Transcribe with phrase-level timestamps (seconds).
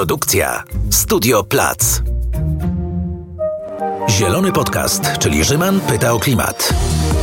[0.00, 2.02] Produkcja Studio Plac.
[4.08, 6.74] Zielony Podcast, czyli Rzyman pyta o klimat.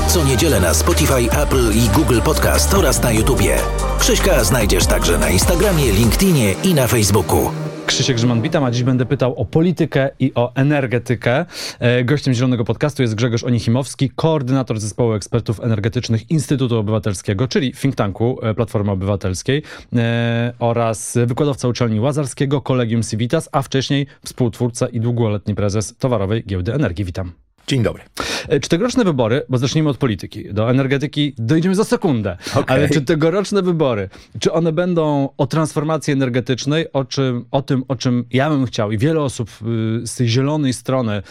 [0.07, 3.57] Co niedzielę na Spotify, Apple i Google Podcast oraz na YouTubie.
[3.99, 7.51] Krzyśka znajdziesz także na Instagramie, LinkedInie i na Facebooku.
[7.87, 11.45] Krzysiek Grzyman, witam, a dziś będę pytał o politykę i o energetykę.
[11.79, 17.95] E, gościem Zielonego Podcastu jest Grzegorz Onichimowski, koordynator zespołu ekspertów energetycznych Instytutu Obywatelskiego, czyli think
[17.95, 19.63] tanku e, Platformy Obywatelskiej
[19.95, 26.73] e, oraz wykładowca uczelni Łazarskiego, Kolegium Civitas, a wcześniej współtwórca i długoletni prezes Towarowej Giełdy
[26.73, 27.05] Energii.
[27.05, 27.46] Witam.
[27.69, 28.03] Dzień dobry.
[28.47, 32.77] E, czy tegoroczne wybory, bo zacznijmy od polityki, do energetyki dojdziemy za sekundę, okay.
[32.77, 37.95] ale czy tegoroczne wybory, czy one będą o transformacji energetycznej, o, czym, o tym, o
[37.95, 41.21] czym ja bym chciał i wiele osób y, z tej zielonej strony,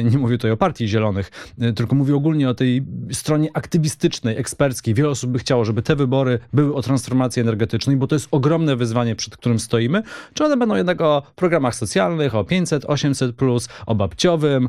[0.00, 1.30] y, nie mówię tutaj o partii zielonych,
[1.62, 2.82] y, tylko mówię ogólnie o tej
[3.12, 4.94] stronie aktywistycznej, eksperckiej.
[4.94, 8.76] Wiele osób by chciało, żeby te wybory były o transformacji energetycznej, bo to jest ogromne
[8.76, 10.02] wyzwanie, przed którym stoimy.
[10.34, 14.68] Czy one będą jednak o programach socjalnych, o 500, 800+, plus, o babciowym,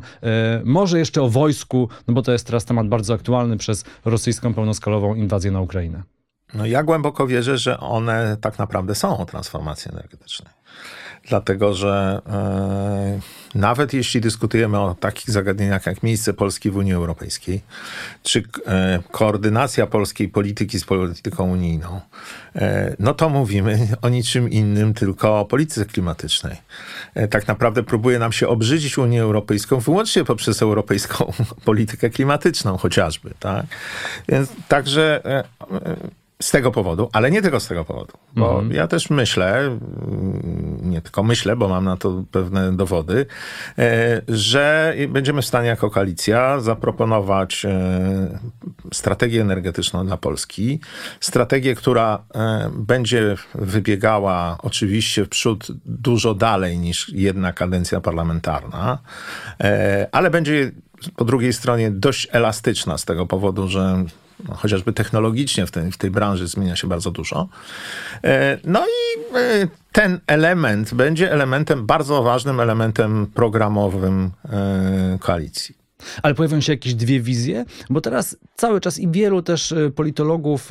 [0.64, 4.54] może jeszcze jeszcze o wojsku, no bo to jest teraz temat bardzo aktualny przez rosyjską
[4.54, 6.02] pełnoskalową inwazję na Ukrainę.
[6.54, 10.52] No ja głęboko wierzę, że one tak naprawdę są o transformacji energetycznej.
[11.30, 13.20] Dlatego, że e,
[13.54, 17.60] nawet jeśli dyskutujemy o takich zagadnieniach jak miejsce Polski w Unii Europejskiej,
[18.22, 22.00] czy e, koordynacja polskiej polityki z polityką unijną,
[22.56, 26.56] e, no to mówimy o niczym innym, tylko o polityce klimatycznej.
[27.14, 31.32] E, tak naprawdę próbuje nam się obrzydzić Unię Europejską wyłącznie poprzez europejską
[31.64, 33.30] politykę klimatyczną chociażby.
[33.40, 33.66] Tak?
[34.28, 35.44] Więc także e,
[36.42, 38.72] z tego powodu, ale nie tylko z tego powodu, bo mm.
[38.72, 39.78] ja też myślę,
[40.82, 43.26] nie tylko myślę, bo mam na to pewne dowody,
[43.78, 48.38] e, że będziemy w stanie jako koalicja zaproponować e,
[48.92, 50.80] strategię energetyczną dla Polski.
[51.20, 58.98] Strategię, która e, będzie wybiegała oczywiście w przód dużo dalej niż jedna kadencja parlamentarna,
[60.12, 60.72] ale będzie
[61.16, 64.04] po drugiej stronie dość elastyczna z tego powodu, że
[64.56, 67.48] chociażby technologicznie w tej, w tej branży zmienia się bardzo dużo.
[68.24, 75.80] E, no i e, ten element będzie elementem, bardzo ważnym elementem programowym e, koalicji.
[76.22, 80.70] Ale pojawią się jakieś dwie wizje, bo teraz cały czas i wielu też politologów,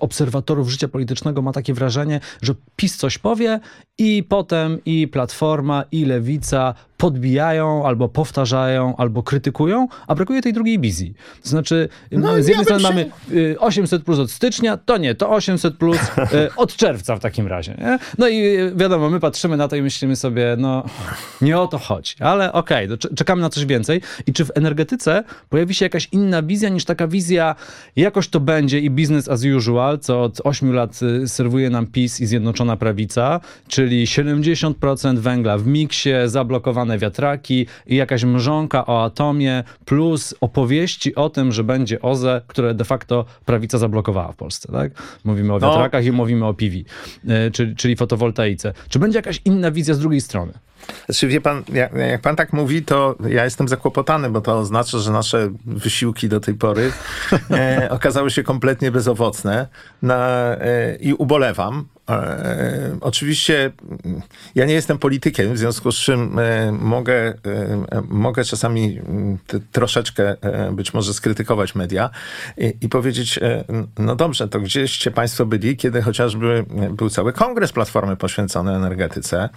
[0.00, 3.60] obserwatorów życia politycznego ma takie wrażenie, że PiS coś powie
[3.98, 10.80] i potem i Platforma, i Lewica podbijają, albo powtarzają, albo krytykują, a brakuje tej drugiej
[10.80, 11.14] wizji.
[11.42, 12.88] To znaczy, no, z jednej strony się...
[12.88, 13.10] mamy
[13.58, 17.46] 800 y, plus od stycznia, to nie, to 800 plus y, od czerwca w takim
[17.46, 17.74] razie.
[17.78, 17.98] Nie?
[18.18, 20.84] No i y, wiadomo, my patrzymy na to i myślimy sobie, no
[21.40, 24.00] nie o to chodzi, ale okej, okay, czekamy na coś więcej.
[24.26, 27.54] I czy w energetyce pojawi się jakaś inna wizja niż taka wizja,
[27.96, 32.26] jakoś to będzie i business as usual, co od 8 lat serwuje nam PiS i
[32.26, 40.34] Zjednoczona Prawica, czyli 70% węgla w miksie, zablokowane wiatraki i jakaś mrzonka o atomie, plus
[40.40, 44.72] opowieści o tym, że będzie OZE, które de facto prawica zablokowała w Polsce.
[44.72, 44.92] Tak?
[45.24, 45.68] Mówimy o no.
[45.68, 46.08] wiatrakach no.
[46.08, 46.76] i mówimy o PV,
[47.28, 48.72] e, czyli, czyli fotowoltaice.
[48.88, 50.52] Czy będzie jakaś inna wizja z drugiej strony?
[51.06, 54.98] Znaczy, wie pan, jak, jak, pan tak mówi, to ja jestem zakłopotany, bo to oznacza,
[54.98, 56.92] że nasze wysiłki do tej pory
[57.50, 59.68] e, okazały się kompletnie bezowocne
[60.02, 60.16] na,
[60.60, 63.72] e, i ubolewam, E, oczywiście
[64.54, 67.34] ja nie jestem politykiem, w związku z czym e, mogę, e,
[68.08, 69.00] mogę czasami
[69.72, 70.36] troszeczkę
[70.72, 72.10] być może skrytykować media
[72.58, 73.40] i, i, powiedzieć,
[73.98, 79.48] no dobrze, to gdzieście państwo byli, kiedy chociażby był cały kongres Platformy poświęcony energetyce.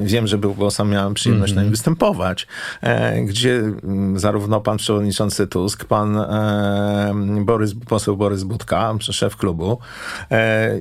[0.00, 1.56] Wiem, że był, bo sam miałem przyjemność mm -hmm.
[1.56, 2.46] na nim występować,
[3.26, 3.62] gdzie
[4.16, 6.18] zarówno pan przewodniczący Tusk, pan
[7.44, 9.78] Borys, poseł Borys Budka, szef klubu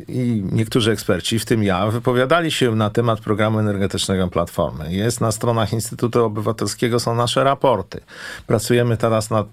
[0.07, 4.93] i niektórzy niektórzy eksperci, w tym ja, wypowiadali się na temat programu energetycznego Platformy.
[4.93, 8.01] Jest na stronach Instytutu Obywatelskiego, są nasze raporty.
[8.47, 9.47] Pracujemy teraz nad,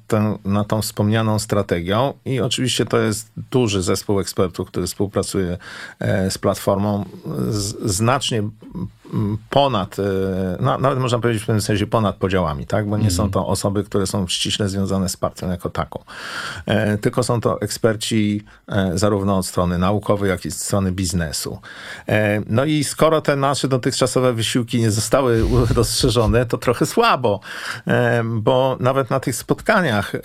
[0.69, 5.59] tą wspomnianą strategią i oczywiście to jest duży zespół ekspertów, który współpracuje
[5.99, 7.05] e, z Platformą.
[7.85, 8.43] znacznie
[9.51, 9.97] ponad,
[10.61, 12.89] no, nawet można powiedzieć w pewnym sensie ponad podziałami, tak?
[12.89, 13.11] bo nie mm.
[13.11, 13.33] są mhm.
[13.33, 16.05] to osoby, które są ściśle związane z partią jako taką.
[16.67, 21.59] E, tylko są to eksperci e, zarówno od strony naukowej, jak i od strony biznesu.
[22.09, 25.45] E, no i skoro te nasze dotychczasowe wysiłki nie zostały
[25.77, 27.41] rozszerzone, to trochę słabo,
[27.87, 30.21] e, bo nawet na tych spotkaniach e,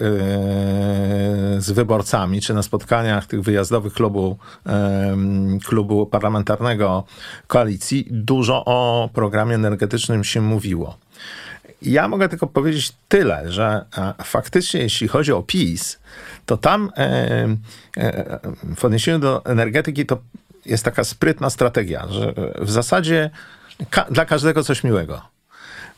[1.58, 4.38] z wyborcami, czy na spotkaniach tych wyjazdowych klubu,
[5.66, 7.04] klubu parlamentarnego
[7.48, 10.98] koalicji, dużo o o programie energetycznym się mówiło.
[11.82, 16.00] Ja mogę tylko powiedzieć tyle, że e, faktycznie jeśli chodzi o PiS,
[16.46, 17.48] to tam e,
[17.98, 18.40] e,
[18.76, 20.18] w odniesieniu do energetyki to
[20.66, 23.30] jest taka sprytna strategia, że w zasadzie
[23.90, 25.35] ka- dla każdego coś miłego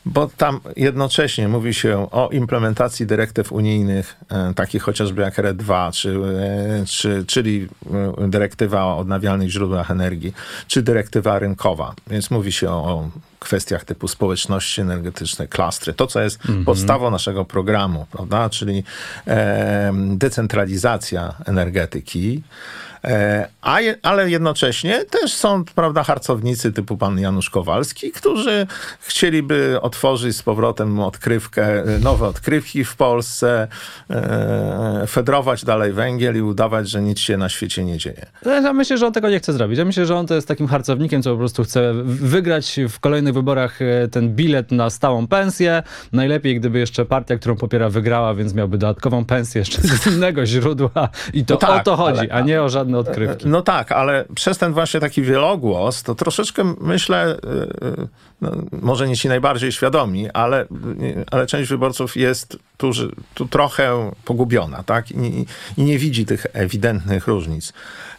[0.06, 5.92] bo tam jednocześnie mówi się o implementacji dyrektyw unijnych, e, takich chociażby jak RED 2,
[5.92, 6.10] czy,
[6.80, 7.68] e, czy, czyli
[8.20, 10.32] e, dyrektywa o odnawialnych źródłach energii,
[10.66, 11.94] czy dyrektywa rynkowa.
[12.06, 13.08] Więc mówi się o
[13.38, 18.84] kwestiach typu społeczności energetyczne, klastry, to co jest podstawą naszego programu, prawda, czyli
[19.26, 22.42] e, decentralizacja energetyki.
[23.04, 28.66] E, a je, ale jednocześnie też są, prawda, harcownicy typu pan Janusz Kowalski, którzy
[29.00, 33.68] chcieliby otworzyć z powrotem odkrywkę, nowe odkrywki w Polsce,
[34.10, 38.26] e, fedrować dalej węgiel i udawać, że nic się na świecie nie dzieje.
[38.46, 39.78] Ja myślę, że on tego nie chce zrobić.
[39.78, 43.27] Ja myślę, że on to jest takim harcownikiem, co po prostu chce wygrać w kolejnych
[43.32, 45.82] wyborach e, ten bilet na stałą pensję.
[46.12, 51.08] Najlepiej, gdyby jeszcze partia, którą popiera, wygrała, więc miałby dodatkową pensję jeszcze z innego źródła.
[51.32, 53.48] I to no tak, o to chodzi, ale, a nie o żadne odkrywki.
[53.48, 58.08] No tak, ale przez ten właśnie taki wielogłos, to troszeczkę myślę, y, y,
[58.40, 58.52] no,
[58.82, 60.66] może nie ci najbardziej świadomi, ale,
[61.30, 62.90] ale część wyborców jest tu,
[63.34, 65.10] tu trochę pogubiona, tak?
[65.10, 65.46] I,
[65.76, 67.72] I, nie widzi tych ewidentnych różnic.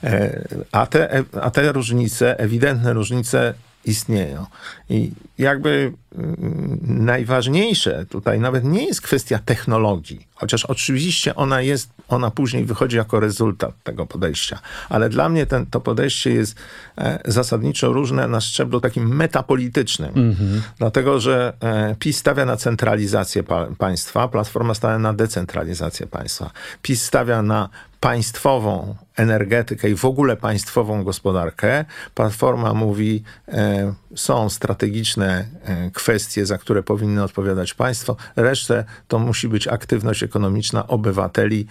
[0.04, 3.54] E, a te, a te różnice, ewidentne różnice
[3.86, 4.46] istnieją.
[4.90, 12.32] I jakby mm, najważniejsze tutaj nawet nie jest kwestia technologii, chociaż oczywiście ona jest, ona
[12.32, 14.60] później wychodzi jako rezultat tego podejścia,
[14.90, 16.56] ale dla mnie ten, to podejście jest
[16.98, 20.62] e, zasadniczo różne na szczeblu takim metapolitycznym, mm-hmm.
[20.78, 26.52] dlatego że e, PiS stawia na centralizację pa- państwa, Platforma stawia na decentralizację państwa.
[26.82, 27.70] PiS stawia na
[28.00, 31.86] państwową energetykę i w ogóle państwową gospodarkę.
[32.16, 38.16] Platforma mówi, e, są strategiczne e, kwestie, za które powinny odpowiadać państwo.
[38.36, 41.68] Resztę to musi być aktywność ekonomiczna obywateli,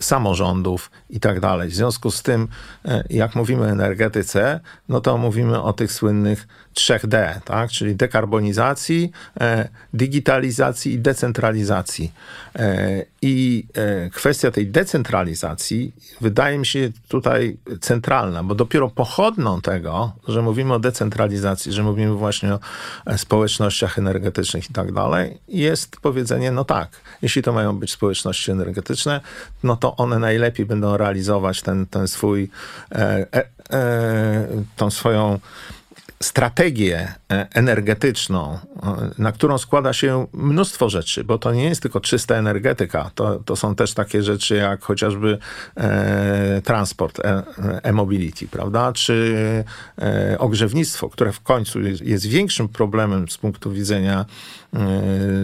[0.00, 1.68] samorządów i tak dalej.
[1.68, 2.48] W związku z tym,
[2.84, 7.70] e, jak mówimy o energetyce, no to mówimy o tych słynnych 3D, tak?
[7.70, 9.12] czyli dekarbonizacji,
[9.94, 12.12] digitalizacji i decentralizacji.
[13.22, 13.66] I
[14.12, 20.78] kwestia tej decentralizacji wydaje mi się tutaj centralna, bo dopiero pochodną tego, że mówimy o
[20.78, 22.58] decentralizacji, że mówimy właśnie o
[23.16, 26.88] społecznościach energetycznych i tak dalej, jest powiedzenie, no tak,
[27.22, 29.20] jeśli to mają być społeczności energetyczne,
[29.62, 32.50] no to one najlepiej będą realizować ten, ten swój,
[32.92, 35.38] e, e, e, tą swoją
[36.22, 42.00] strategię e, energetyczną, e, na którą składa się mnóstwo rzeczy, bo to nie jest tylko
[42.00, 45.38] czysta energetyka, to, to są też takie rzeczy jak chociażby
[45.76, 47.42] e, transport, e,
[47.82, 49.64] e-mobility, prawda, czy
[49.98, 54.24] e, ogrzewnictwo, które w końcu jest, jest większym problemem z punktu widzenia
[54.74, 54.78] e,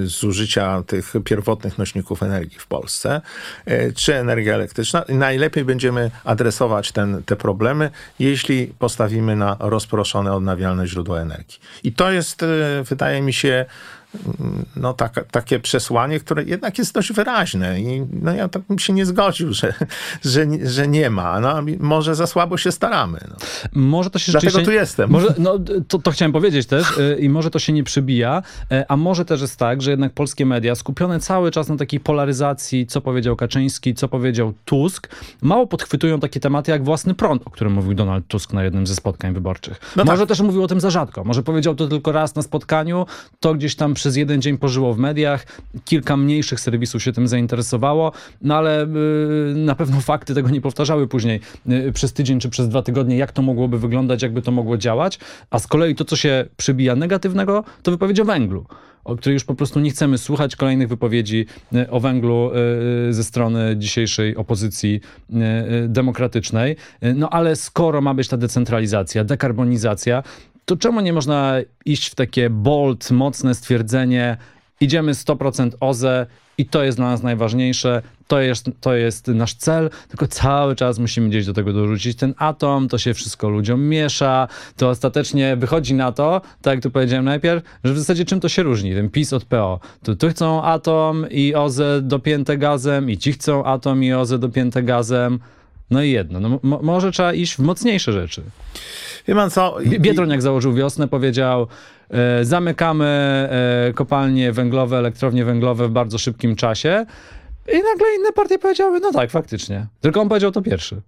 [0.04, 3.20] zużycia tych pierwotnych nośników energii w Polsce,
[3.96, 5.04] czy energia elektryczna.
[5.08, 11.58] Najlepiej będziemy adresować ten, te problemy, jeśli postawimy na rozproszone odnawialne odnawialne źródła energii.
[11.82, 12.46] I to jest, e,
[12.84, 13.66] wydaje mi się,
[14.76, 18.92] no, tak, takie przesłanie, które jednak jest dość wyraźne i no, ja tak bym się
[18.92, 19.74] nie zgodził, że,
[20.24, 21.40] że, że nie ma.
[21.40, 23.18] No, może za słabo się staramy.
[23.28, 23.36] No.
[23.72, 25.10] Może to się Dlatego tu jestem.
[25.10, 25.58] Może, no,
[25.88, 29.24] to, to chciałem powiedzieć też y, i może to się nie przybija, y, a może
[29.24, 33.36] też jest tak, że jednak polskie media skupione cały czas na takiej polaryzacji, co powiedział
[33.36, 35.08] Kaczyński, co powiedział Tusk,
[35.42, 38.94] mało podchwytują takie tematy jak własny prąd, o którym mówił Donald Tusk na jednym ze
[38.94, 39.80] spotkań wyborczych.
[39.96, 40.28] No może tak.
[40.28, 41.24] też mówił o tym za rzadko.
[41.24, 43.06] Może powiedział to tylko raz na spotkaniu,
[43.40, 45.46] to gdzieś tam przez jeden dzień pożyło w mediach,
[45.84, 48.86] kilka mniejszych serwisów się tym zainteresowało, no ale y,
[49.54, 53.32] na pewno fakty tego nie powtarzały później y, przez tydzień czy przez dwa tygodnie, jak
[53.32, 55.18] to mogłoby wyglądać, jakby to mogło działać,
[55.50, 58.66] a z kolei to, co się przybija negatywnego, to wypowiedź o węglu
[59.04, 62.50] o której już po prostu nie chcemy słuchać kolejnych wypowiedzi y, o węglu
[63.10, 65.00] ze strony dzisiejszej opozycji
[65.88, 66.76] demokratycznej.
[67.14, 70.22] No ale skoro ma być ta decentralizacja, dekarbonizacja,
[70.64, 74.36] to czemu nie można iść w takie bold, mocne stwierdzenie,
[74.80, 76.26] idziemy 100% OZE
[76.58, 80.98] i to jest dla nas najważniejsze, to jest, to jest nasz cel, tylko cały czas
[80.98, 82.18] musimy gdzieś do tego dorzucić.
[82.18, 86.90] Ten atom, to się wszystko ludziom miesza, to ostatecznie wychodzi na to, tak jak tu
[86.90, 89.80] powiedziałem najpierw, że w zasadzie czym to się różni, ten PiS od PO.
[90.02, 94.82] To tu chcą atom i OZE dopięte gazem i ci chcą atom i OZE dopięte
[94.82, 95.38] gazem,
[95.90, 98.42] no i jedno, no, może trzeba iść w mocniejsze rzeczy.
[99.28, 99.76] Wie pan co?
[99.86, 101.66] Biedroń jak założył wiosnę, powiedział
[102.10, 103.06] e, zamykamy
[103.88, 107.06] e, kopalnie węglowe, elektrownie węglowe w bardzo szybkim czasie
[107.68, 109.86] i nagle inne partie powiedziały, no tak, faktycznie.
[110.00, 111.00] Tylko on powiedział to pierwszy.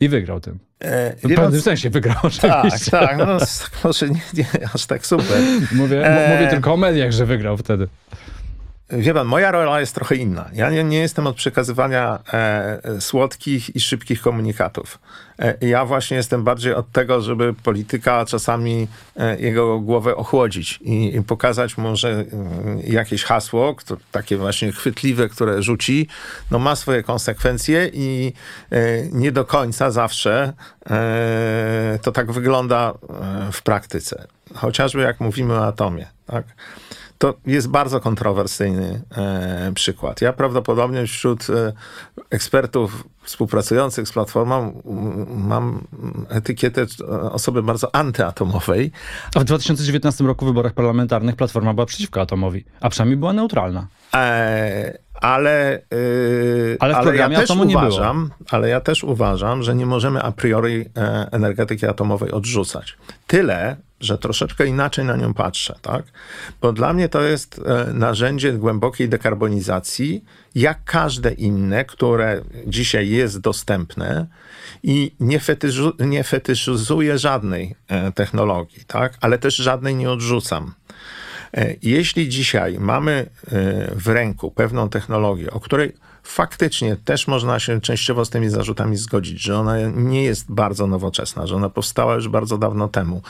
[0.00, 0.58] I wygrał tym.
[0.80, 2.90] E, w pewnym sensie wygrał oczywiście.
[2.90, 3.18] Tak, tak.
[3.18, 3.26] No,
[3.84, 5.42] może nie, nie aż tak super.
[5.72, 6.34] Mówię, e...
[6.34, 7.88] mówię tylko o mediach, że wygrał wtedy.
[8.92, 10.50] Wie pan, moja rola jest trochę inna.
[10.52, 14.98] Ja nie, nie jestem od przekazywania e, słodkich i szybkich komunikatów.
[15.38, 21.16] E, ja właśnie jestem bardziej od tego, żeby polityka czasami e, jego głowę ochłodzić i,
[21.16, 26.08] i pokazać mu, że mm, jakieś hasło, które, takie właśnie chwytliwe, które rzuci,
[26.50, 28.32] no ma swoje konsekwencje i
[28.70, 30.52] e, nie do końca zawsze
[32.02, 32.94] to tak wygląda
[33.52, 34.26] w praktyce.
[34.54, 36.44] Chociażby jak mówimy o atomie, tak?
[37.20, 40.20] To jest bardzo kontrowersyjny e, przykład.
[40.20, 41.72] Ja prawdopodobnie wśród e,
[42.30, 44.82] ekspertów współpracujących z Platformą
[45.26, 45.86] mam
[46.28, 46.86] etykietę
[47.30, 48.92] osoby bardzo antyatomowej.
[49.34, 53.86] A w 2019 roku w wyborach parlamentarnych Platforma była przeciwko atomowi, a przynajmniej była neutralna.
[54.14, 60.22] E, ale, yy, ale, ale ja też uważam, ale ja też uważam, że nie możemy
[60.22, 62.96] a priori e, energetyki atomowej odrzucać.
[63.26, 66.04] Tyle, że troszeczkę inaczej na nią patrzę, tak?
[66.60, 73.40] Bo dla mnie to jest e, narzędzie głębokiej dekarbonizacji, jak każde inne, które dzisiaj jest
[73.40, 74.26] dostępne
[74.82, 76.24] i nie, fetyszu, nie
[77.18, 79.12] żadnej e, technologii, tak?
[79.20, 80.74] Ale też żadnej nie odrzucam.
[81.54, 83.26] E, jeśli dzisiaj mamy
[83.96, 85.92] w ręku pewną technologię, o której
[86.22, 91.46] faktycznie też można się częściowo z tymi zarzutami zgodzić, że ona nie jest bardzo nowoczesna,
[91.46, 93.22] że ona powstała już bardzo dawno temu,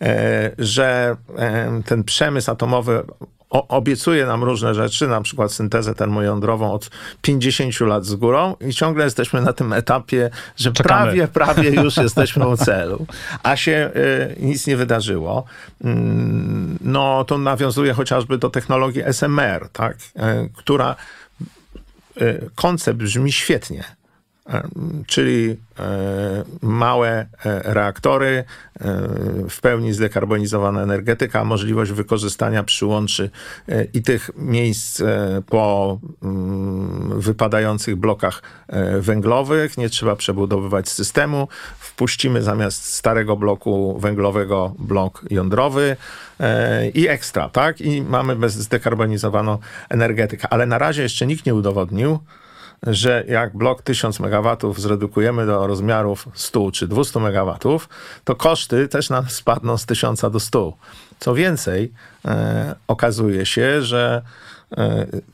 [0.00, 3.02] e, że e, ten przemysł atomowy
[3.50, 6.90] obiecuje nam różne rzeczy, na przykład syntezę termojądrową od
[7.22, 11.04] 50 lat z górą i ciągle jesteśmy na tym etapie, że Czekamy.
[11.04, 13.06] prawie, prawie już jesteśmy u celu,
[13.42, 15.44] a się y, nic nie wydarzyło.
[15.84, 20.20] Mm, no to nawiązuje chociażby do technologii SMR, tak, y,
[20.54, 20.96] która
[22.54, 23.84] koncept brzmi świetnie.
[24.48, 24.68] E,
[25.06, 28.44] czyli e, małe reaktory,
[29.50, 33.30] w pełni zdekarbonizowana energetyka, możliwość wykorzystania przyłączy
[33.94, 35.02] i tych miejsc
[35.46, 38.42] po mm, wypadających blokach
[39.00, 39.78] węglowych.
[39.78, 41.48] Nie trzeba przebudowywać systemu.
[41.78, 45.96] Wpuścimy zamiast starego bloku węglowego blok jądrowy
[46.94, 47.80] i ekstra, tak?
[47.80, 50.48] I mamy bez zdekarbonizowaną energetykę.
[50.50, 52.18] Ale na razie jeszcze nikt nie udowodnił,
[52.86, 57.58] że jak blok 1000 MW zredukujemy do rozmiarów 100 czy 200 MW,
[58.24, 60.72] to koszty też nam spadną z 1000 do 100.
[61.20, 61.92] Co więcej,
[62.24, 64.22] e, okazuje się, że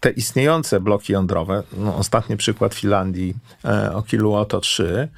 [0.00, 5.08] te istniejące bloki jądrowe, no ostatni przykład Finlandii e, o Kiluoto 3,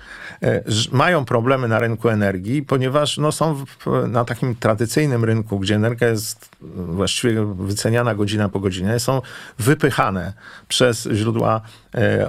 [0.43, 3.67] e, mają problemy na rynku energii, ponieważ no, są w,
[4.09, 9.23] na takim tradycyjnym rynku, gdzie energia jest właściwie wyceniana godzina po godzinie, są
[9.59, 10.33] wypychane
[10.69, 11.61] przez źródła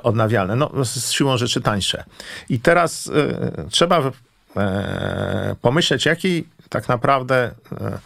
[0.03, 2.03] odnawialne, no z siłą rzeczy tańsze.
[2.49, 3.11] I teraz
[3.69, 4.11] trzeba
[5.61, 7.99] pomyśleć, jaki tak naprawdę E,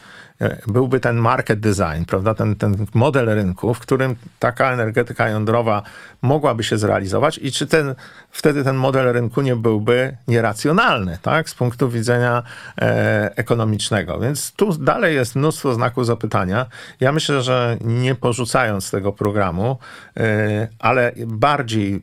[0.67, 2.33] byłby ten market design, prawda?
[2.33, 5.83] Ten, ten model rynku, w którym taka energetyka jądrowa
[6.21, 7.95] mogłaby się zrealizować i czy ten,
[8.31, 11.49] wtedy ten model rynku nie byłby nieracjonalny, tak?
[11.49, 12.43] Z punktu widzenia
[12.81, 14.19] e, ekonomicznego.
[14.19, 16.65] Więc tu dalej jest mnóstwo znaków zapytania.
[16.99, 19.77] Ja myślę, że nie porzucając tego programu,
[20.17, 22.01] e, ale bardziej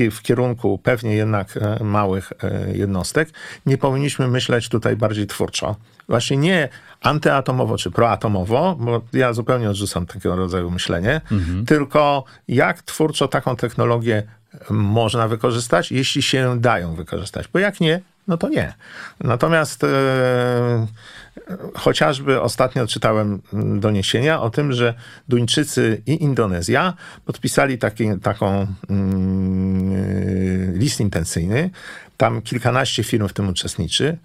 [0.00, 3.28] e, w kierunku pewnie jednak e, małych e, jednostek,
[3.66, 5.76] nie powinniśmy myśleć tutaj bardziej twórczo.
[6.08, 6.68] Właśnie nie
[7.02, 11.66] antyatomowo czy proatomowo, bo ja zupełnie odrzucam takiego rodzaju myślenie, mhm.
[11.66, 14.22] tylko jak twórczo taką technologię
[14.70, 18.74] można wykorzystać, jeśli się dają wykorzystać, bo jak nie, no to nie.
[19.20, 19.88] Natomiast e,
[21.74, 23.42] chociażby ostatnio czytałem
[23.80, 24.94] doniesienia o tym, że
[25.28, 26.94] Duńczycy i Indonezja
[27.24, 31.70] podpisali taki, taką mm, list intencyjny.
[32.16, 34.18] Tam kilkanaście firm w tym uczestniczy.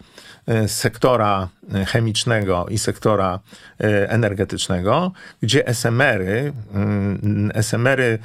[0.48, 3.40] E, sektora e, chemicznego i sektora
[3.80, 5.12] e, energetycznego,
[5.42, 8.20] gdzie SMR-y, mm, SMR-y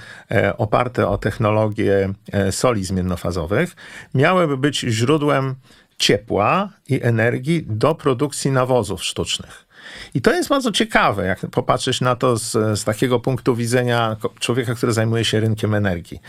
[0.58, 2.12] oparte o technologię
[2.50, 3.76] soli zmiennofazowych,
[4.14, 5.54] miałyby być źródłem
[5.98, 9.66] ciepła i energii do produkcji nawozów sztucznych.
[10.14, 14.74] I to jest bardzo ciekawe, jak popatrzeć na to z, z, takiego punktu widzenia człowieka,
[14.74, 16.20] który zajmuje się rynkiem energii.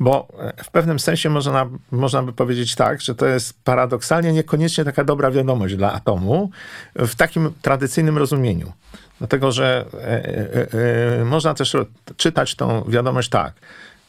[0.00, 4.84] Bo e, w pewnym sensie można, można by powiedzieć tak, że to jest paradoksalnie niekoniecznie
[4.84, 6.50] taka dobra wiadomość dla atomu
[6.94, 8.72] w takim tradycyjnym rozumieniu.
[9.18, 11.76] Dlatego, że e, e, można też
[12.16, 13.52] czytać tą wiadomość tak,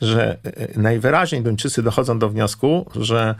[0.01, 0.37] że
[0.75, 3.35] najwyraźniej Duńczycy dochodzą do wniosku, że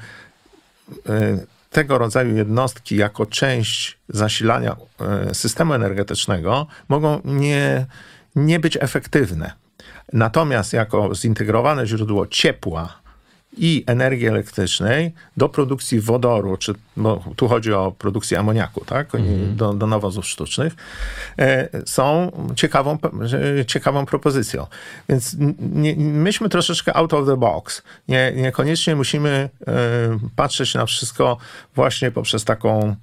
[1.70, 7.86] tego rodzaju jednostki jako część zasilania e, systemu energetycznego mogą nie,
[8.36, 9.52] nie być efektywne.
[10.14, 12.99] Natomiast jako zintegrowane źródło ciepła
[13.60, 19.56] i energii elektrycznej do produkcji wodoru, czy bo tu chodzi o produkcję amoniaku, tak, mhm.
[19.56, 20.74] do, do nawozów sztucznych,
[21.40, 22.98] e, są ciekawą,
[23.68, 24.68] ciekawą propozycją.
[25.10, 27.84] Więc nie, myśmy troszeczkę out of the box.
[28.08, 29.70] Nie, niekoniecznie musimy e,
[30.36, 31.38] patrzeć na wszystko
[31.76, 32.96] właśnie poprzez taką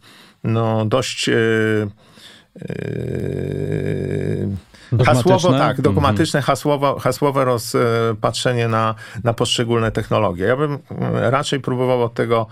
[0.44, 1.34] no, dość e,
[5.06, 10.44] Hasłowo, tak, dogmatyczne, hasłowo, hasłowe rozpatrzenie na, na poszczególne technologie.
[10.44, 10.78] Ja bym
[11.12, 12.46] raczej próbował od tego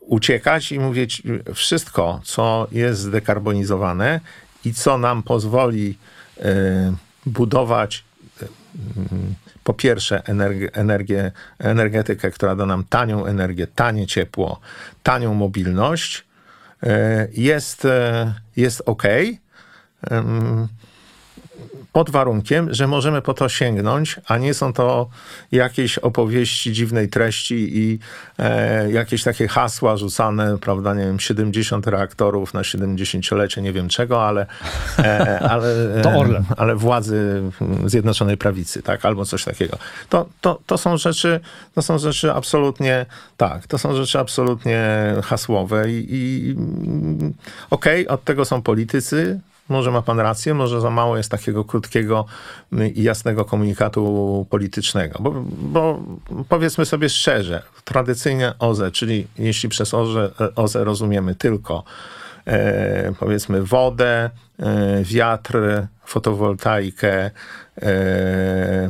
[0.00, 1.22] uciekać i mówić,
[1.54, 4.20] wszystko, co jest zdekarbonizowane
[4.64, 5.98] i co nam pozwoli
[7.26, 8.04] budować
[9.64, 14.60] po pierwsze energię, energię, energetykę, która da nam tanią energię, tanie ciepło,
[15.02, 16.24] tanią mobilność,
[17.32, 17.86] jest,
[18.56, 19.02] jest ok
[21.92, 25.08] pod warunkiem, że możemy po to sięgnąć, a nie są to
[25.52, 27.98] jakieś opowieści dziwnej treści i
[28.38, 34.26] e, jakieś takie hasła rzucane, prawda, nie wiem, 70 reaktorów na 70-lecie nie wiem czego,
[34.26, 34.46] ale,
[34.98, 35.68] e, ale,
[36.16, 36.44] Orlen.
[36.56, 37.42] ale władzy
[37.84, 39.78] Zjednoczonej Prawicy, tak, albo coś takiego.
[40.08, 41.40] To, to, to są rzeczy,
[41.74, 43.06] to są rzeczy absolutnie,
[43.36, 44.84] tak, to są rzeczy absolutnie
[45.24, 46.54] hasłowe i, i
[47.70, 51.64] okej, okay, od tego są politycy, może ma pan rację, może za mało jest takiego
[51.64, 52.24] krótkiego
[52.94, 55.18] i jasnego komunikatu politycznego.
[55.22, 56.00] Bo, bo
[56.48, 61.84] powiedzmy sobie szczerze, tradycyjnie OZE, czyli jeśli przez OZE, OZE rozumiemy tylko
[62.46, 65.58] e, powiedzmy wodę, e, wiatr,
[66.04, 67.30] fotowoltaikę,
[67.82, 68.88] e,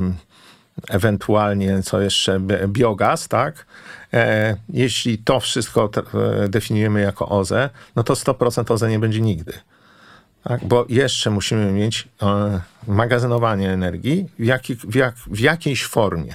[0.89, 3.67] ewentualnie co jeszcze, biogaz, tak?
[4.15, 5.91] E, jeśli to wszystko
[6.45, 9.53] e, definiujemy jako OZE, no to 100% OZE nie będzie nigdy.
[10.45, 16.35] Tak, bo jeszcze musimy mieć e, magazynowanie energii w, jaki, w, jak, w, jakiejś formie.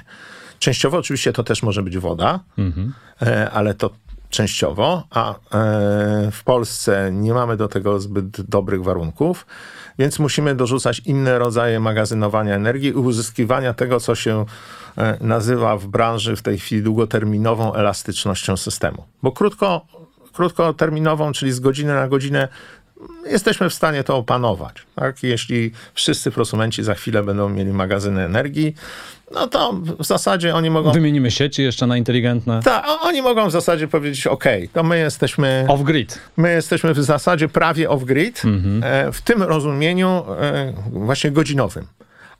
[0.60, 2.94] Częściowo oczywiście to też może być woda, mhm.
[3.22, 3.90] e, ale to
[4.30, 5.36] częściowo, a e,
[6.32, 9.46] w Polsce nie mamy do tego zbyt dobrych warunków,
[10.00, 14.46] więc musimy dorzucać inne rodzaje magazynowania energii i uzyskiwania tego, co się
[14.98, 19.04] e, nazywa w branży w tej chwili długoterminową elastycznością systemu.
[19.24, 19.86] Bo krótko,
[20.34, 22.48] krótkoterminową, czyli z godziny na godzinę
[23.26, 24.76] jesteśmy w stanie to opanować.
[24.96, 25.24] Tak?
[25.24, 28.76] Jeśli wszyscy prosumenci za chwilę będą mieli magazyny energii,
[29.32, 30.92] no to w zasadzie oni mogą...
[30.92, 32.62] Wymienimy sieci jeszcze na inteligentne.
[32.64, 35.66] Tak, oni mogą w zasadzie powiedzieć, ok, to my jesteśmy...
[35.68, 36.18] Off-grid.
[36.38, 38.84] My jesteśmy w zasadzie prawie off-grid, mhm.
[38.84, 41.88] E, w tym rozumieniu e, właśnie godzinowym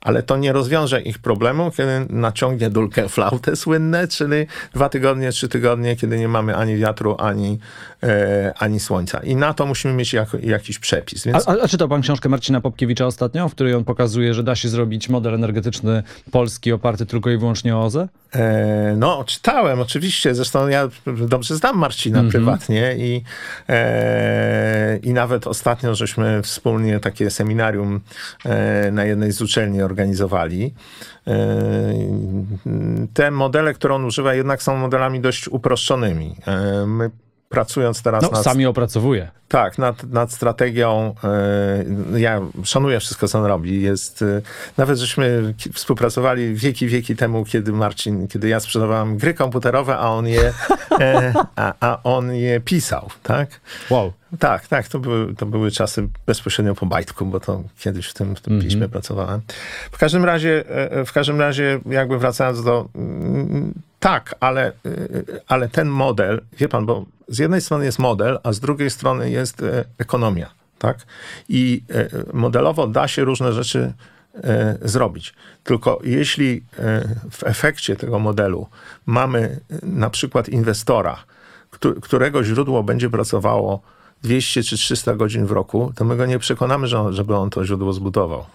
[0.08, 5.48] ale to nie rozwiąże ich problemu, kiedy naciągnie dulkę flautę słynne, czyli dwa tygodnie, trzy
[5.48, 7.58] tygodnie, kiedy nie mamy ani wiatru, ani,
[8.02, 9.18] e, ani słońca.
[9.18, 11.24] I na to musimy mieć jak, jakiś przepis.
[11.24, 11.48] Więc...
[11.48, 14.68] A, a, czytał pan książkę Marcina Popkiewicza ostatnio, w której on pokazuje, że da się
[14.68, 18.08] zrobić model energetyczny polski oparty tylko i wyłącznie o OZE?
[18.34, 20.34] E, no, czytałem, oczywiście.
[20.34, 22.32] Zresztą ja dobrze znam Marcina mm -hmm.
[22.32, 23.22] prywatnie i,
[23.68, 28.00] e, i nawet ostatnio żeśmy wspólnie takie seminarium
[28.44, 29.97] e, na jednej z uczelni organizowali.
[29.98, 30.72] E,
[33.14, 36.36] te modele, które on używa, jednak są modelami dość uproszczonymi.
[36.46, 37.10] E, my
[37.48, 38.44] pracując teraz no, nad...
[38.44, 39.30] sami opracowuje.
[39.48, 41.14] Tak, nad, nad strategią.
[42.14, 43.82] E, ja szanuję wszystko, co on robi.
[43.82, 44.24] Jest,
[44.76, 50.26] nawet żeśmy współpracowali wieki, wieki temu, kiedy Marcin, kiedy ja sprzedawałem gry komputerowe, a on
[50.26, 50.52] je,
[51.56, 53.60] a, a on je pisał, tak?
[53.90, 54.12] Wow.
[54.38, 58.36] Tak, tak, to były, to były czasy bezpośrednio po bajtku, bo to kiedyś w tym,
[58.36, 58.68] w tym mm -hmm.
[58.68, 59.40] piśmie pracowałem.
[59.92, 62.88] W każdym razie, e, w każdym razie, jakby wracając do.
[63.98, 64.72] Tak, ale, e,
[65.48, 69.30] ale ten model, wie pan, bo z jednej strony jest model, a z drugiej strony
[69.30, 70.98] jest e, ekonomia, tak?
[71.48, 71.82] I
[72.32, 73.92] modelowo da się różne rzeczy
[74.82, 75.34] zrobić.
[75.64, 76.64] Tylko jeśli
[77.30, 78.66] w efekcie tego modelu
[79.06, 81.24] mamy na przykład inwestora,
[82.02, 83.82] którego źródło będzie pracowało
[84.22, 87.64] 200 czy 300 godzin w roku, to my go nie przekonamy, że żeby on to
[87.64, 88.46] źródło zbudował.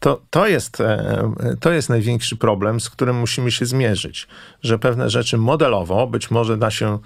[0.00, 4.28] To, to, jest, e, to jest największy problem, z którym musimy się zmierzyć,
[4.62, 6.98] że pewne rzeczy modelowo być może da się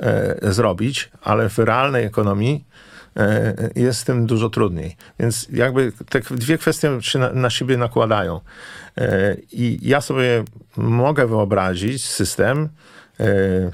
[0.00, 2.64] e, zrobić, ale w realnej ekonomii
[3.16, 4.96] e, jest z tym dużo trudniej.
[5.20, 8.40] Więc jakby te dwie kwestie się na, na siebie nakładają.
[9.52, 10.44] I ja sobie
[10.76, 12.97] mogę wyobrazić system, E,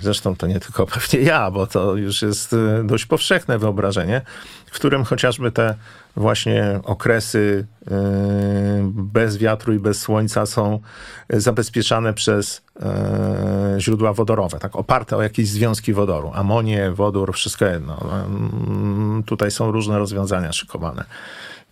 [0.01, 4.23] zresztą to nie tylko pewnie ja, bo to już jest e, dość powszechne wyobrażenie,
[4.67, 5.75] w którym chociażby te
[6.17, 7.95] właśnie okresy e,
[8.93, 10.81] bez wiatru i bez słońca są
[11.31, 12.63] zabezpieczane przez
[13.79, 16.31] źródła wodorowe, tak oparte o jakieś związki wodoru.
[16.35, 18.01] Amonię, wodór, wszystko jedno.
[19.27, 21.05] Tutaj są różne rozwiązania szykowane.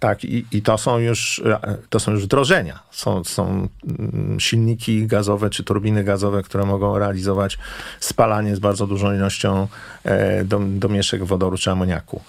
[0.02, 1.42] Tak, i, i to, są już,
[1.90, 2.80] to są już wdrożenia.
[2.90, 7.58] Są, są mm, silniki gazowe czy turbiny gazowe, które mogą realizować
[8.00, 9.68] spalanie z bardzo dużą ilością
[10.04, 12.20] e, domieszek wodoru czy amoniaku.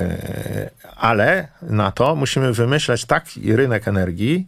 [0.00, 4.46] E, ale na to musimy wymyślać taki rynek energii,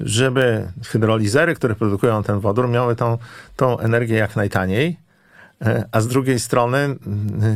[0.00, 3.18] żeby hydrolizery, które produkują ten wodór, miały tą,
[3.56, 5.11] tą energię jak najtaniej, e,
[5.92, 6.96] a z drugiej strony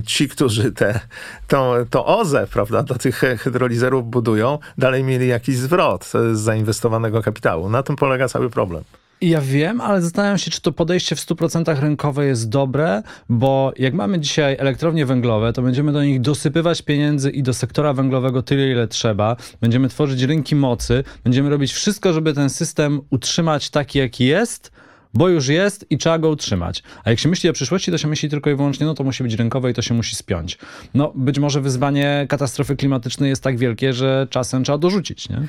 [0.06, 1.00] ci, którzy te,
[1.48, 7.70] to, to OZE, prawda, do tych hydrolizerów budują, dalej mieli jakiś zwrot z zainwestowanego kapitału.
[7.70, 8.84] Na tym polega cały problem.
[9.20, 13.94] Ja wiem, ale zastanawiam się, czy to podejście w 100% rynkowe jest dobre, bo jak
[13.94, 18.70] mamy dzisiaj elektrownie węglowe, to będziemy do nich dosypywać pieniędzy i do sektora węglowego tyle,
[18.70, 19.36] ile trzeba.
[19.60, 24.72] Będziemy tworzyć rynki mocy, będziemy robić wszystko, żeby ten system utrzymać taki, jaki jest,
[25.16, 26.82] bo już jest i trzeba go utrzymać.
[27.04, 29.22] A jak się myśli o przyszłości, to się myśli tylko i wyłącznie, no to musi
[29.22, 30.58] być rynkowe i to się musi spiąć.
[30.94, 35.42] No być może wyzwanie katastrofy klimatycznej jest tak wielkie, że czasem trzeba dorzucić, nie?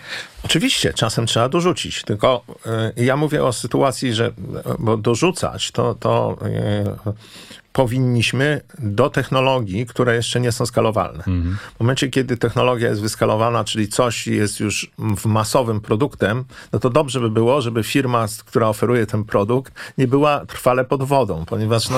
[0.43, 2.43] Oczywiście, czasem trzeba dorzucić, tylko
[2.97, 4.31] y, ja mówię o sytuacji, że
[4.79, 6.37] bo dorzucać to, to
[7.07, 7.13] y,
[7.77, 11.17] powinniśmy do technologii, które jeszcze nie są skalowalne.
[11.17, 11.57] Mhm.
[11.75, 16.89] W momencie, kiedy technologia jest wyskalowana, czyli coś jest już w masowym produktem, no to
[16.89, 21.89] dobrze by było, żeby firma, która oferuje ten produkt, nie była trwale pod wodą, ponieważ
[21.89, 21.97] no,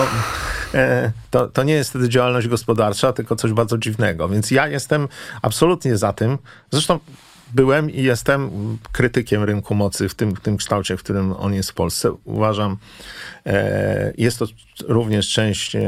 [0.73, 4.29] e, to, to nie jest wtedy działalność gospodarcza, tylko coś bardzo dziwnego.
[4.29, 5.07] Więc ja jestem
[5.41, 6.37] absolutnie za tym.
[6.71, 6.99] Zresztą
[7.53, 8.49] byłem i jestem
[8.91, 12.11] krytykiem rynku mocy w tym, w tym kształcie, w którym on jest w Polsce.
[12.23, 12.77] Uważam,
[13.45, 14.45] e, jest to
[14.87, 15.81] również część e,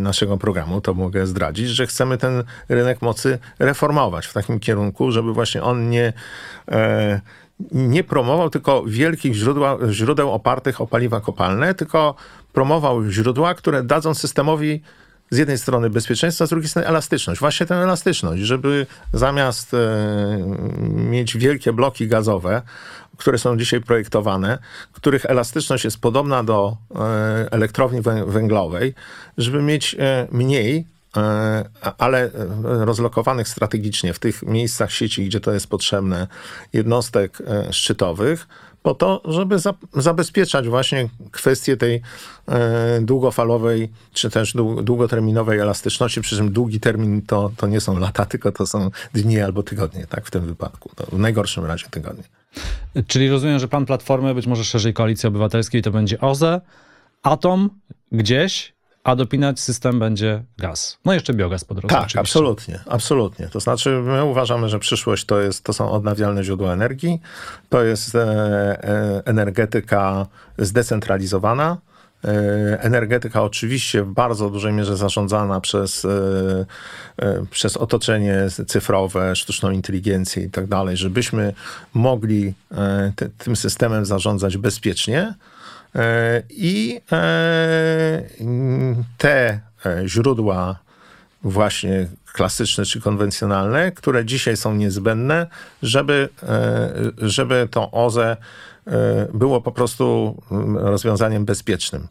[0.00, 5.32] naszego programu, to mogę zdradzić, że chcemy ten rynek mocy reformować w takim kierunku, żeby
[5.32, 6.12] właśnie on nie
[6.68, 7.20] e,
[7.72, 12.14] nie promował tylko wielkich źródła, źródeł opartych o paliwa kopalne, tylko
[12.52, 14.82] promował źródła, które dadzą systemowi
[15.30, 17.40] z jednej strony bezpieczeństwo, z drugiej strony elastyczność.
[17.40, 19.78] Właśnie tę elastyczność, żeby zamiast e,
[20.88, 22.62] mieć wielkie bloki gazowe,
[23.16, 24.58] które są dzisiaj projektowane,
[24.92, 28.94] których elastyczność jest podobna do e, elektrowni węglowej,
[29.38, 31.64] żeby mieć e, mniej e,
[31.98, 32.30] ale
[32.62, 36.26] rozlokowanych strategicznie w tych miejscach sieci, gdzie to jest potrzebne,
[36.72, 38.46] jednostek e, szczytowych,
[38.84, 42.02] po to, żeby za, zabezpieczać właśnie kwestię tej
[42.48, 48.26] e, długofalowej, czy też długoterminowej elastyczności, przy czym długi termin to, to nie są lata,
[48.26, 50.90] tylko to są dni albo tygodnie, tak w tym wypadku.
[50.96, 52.24] To w najgorszym razie tygodnie.
[53.06, 56.60] Czyli rozumiem, że plan Platformy, być może szerzej Koalicji Obywatelskiej, to będzie OZE,
[57.22, 57.70] Atom
[58.12, 58.73] gdzieś
[59.04, 60.98] a dopinać system będzie gaz.
[61.04, 61.88] No jeszcze biogaz po drodze.
[61.88, 62.20] Tak, oczywiście.
[62.20, 63.48] absolutnie, absolutnie.
[63.48, 67.20] To znaczy my uważamy, że przyszłość to, jest, to są odnawialne źródła energii,
[67.68, 70.26] to jest e, e, energetyka
[70.58, 71.76] zdecentralizowana,
[72.24, 76.08] e, energetyka oczywiście w bardzo dużej mierze zarządzana przez, e,
[77.16, 78.36] e, przez otoczenie
[78.66, 81.52] cyfrowe, sztuczną inteligencję i tak dalej, żebyśmy
[81.94, 82.54] mogli
[83.16, 85.34] te, tym systemem zarządzać bezpiecznie,
[86.50, 88.22] I e,
[89.18, 90.78] te e, źródła
[91.42, 95.46] właśnie klasyczne czy konwencjonalne, które dzisiaj są niezbędne,
[95.82, 96.28] żeby,
[97.18, 98.36] żeby to OZE
[99.34, 102.08] było po prostu mm, rozwiązaniem bezpiecznym.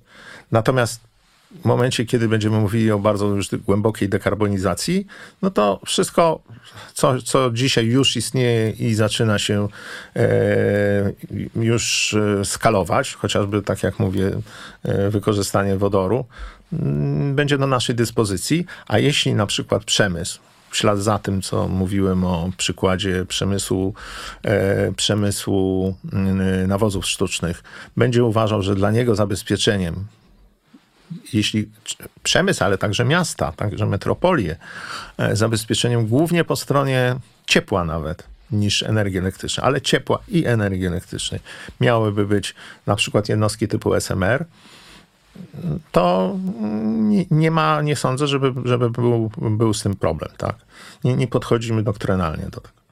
[0.52, 1.02] Natomiast
[1.62, 5.08] w momencie, kiedy będziemy mówili o bardzo już głębokiej dekarbonizacji,
[5.42, 6.40] no to wszystko,
[6.94, 9.68] co, co dzisiaj już istnieje i zaczyna się
[10.16, 11.12] e,
[11.56, 14.32] już e, skalować, chociażby tak jak mówię,
[14.84, 16.26] e, wykorzystanie wodoru,
[16.74, 20.40] mm, będzie do naszej dyspozycji, a jeśli na przykład przemysł,
[20.70, 23.94] w ślad za tym, co mówiłem o przykładzie przemysłu,
[24.44, 27.64] e, przemysłu mm, nawozów sztucznych,
[27.98, 30.06] będzie uważał, że dla niego zabezpieczeniem
[31.34, 31.70] jeśli
[32.24, 34.56] przemysł, ale także miasta, także metropolie,
[35.18, 41.40] e, zabezpieczeniem głównie po stronie ciepła nawet niż energii elektrycznej, ale ciepła i energii elektrycznej
[41.82, 44.46] miałyby być na przykład jednostki typu SMR,
[45.92, 46.36] to
[46.84, 50.56] nie, nie ma, nie sądzę, żeby, żeby był, był z tym problem, tak?
[51.04, 52.83] Nie, nie podchodzimy doktrynalnie do tego.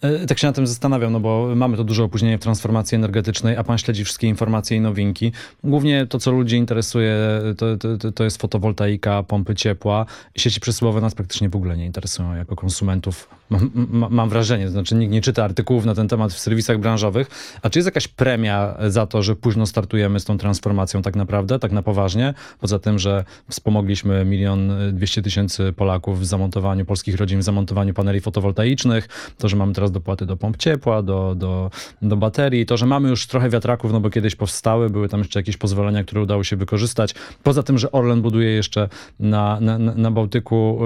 [0.00, 3.56] E, tak się na tym zastanawiam, no bo mamy to duże opóźnienie w transformacji energetycznej,
[3.56, 5.32] a pan śledzi wszystkie informacje i nowinki.
[5.64, 7.16] Głównie to, co ludzi interesuje,
[7.56, 10.06] to, to, to jest fotowoltaika, pompy ciepła.
[10.36, 13.28] Sieci przesyłowe nas praktycznie w ogóle nie interesują jako konsumentów.
[13.50, 13.70] Mam,
[14.10, 17.30] mam wrażenie, to znaczy nikt nie czyta artykułów na ten temat w serwisach branżowych.
[17.62, 21.58] A czy jest jakaś premia za to, że późno startujemy z tą transformacją tak naprawdę,
[21.58, 22.34] tak na poważnie?
[22.60, 28.20] Poza tym, że wspomogliśmy milion dwieście tysięcy Polaków w zamontowaniu, polskich rodzin w zamontowaniu paneli
[28.20, 31.70] fotowoltaicznych, to, że mamy teraz dopłaty do pomp ciepła, do, do,
[32.02, 35.38] do baterii, to, że mamy już trochę wiatraków, no bo kiedyś powstały, były tam jeszcze
[35.38, 37.14] jakieś pozwolenia, które udało się wykorzystać.
[37.42, 38.88] Poza tym, że Orlen buduje jeszcze
[39.20, 40.78] na, na, na Bałtyku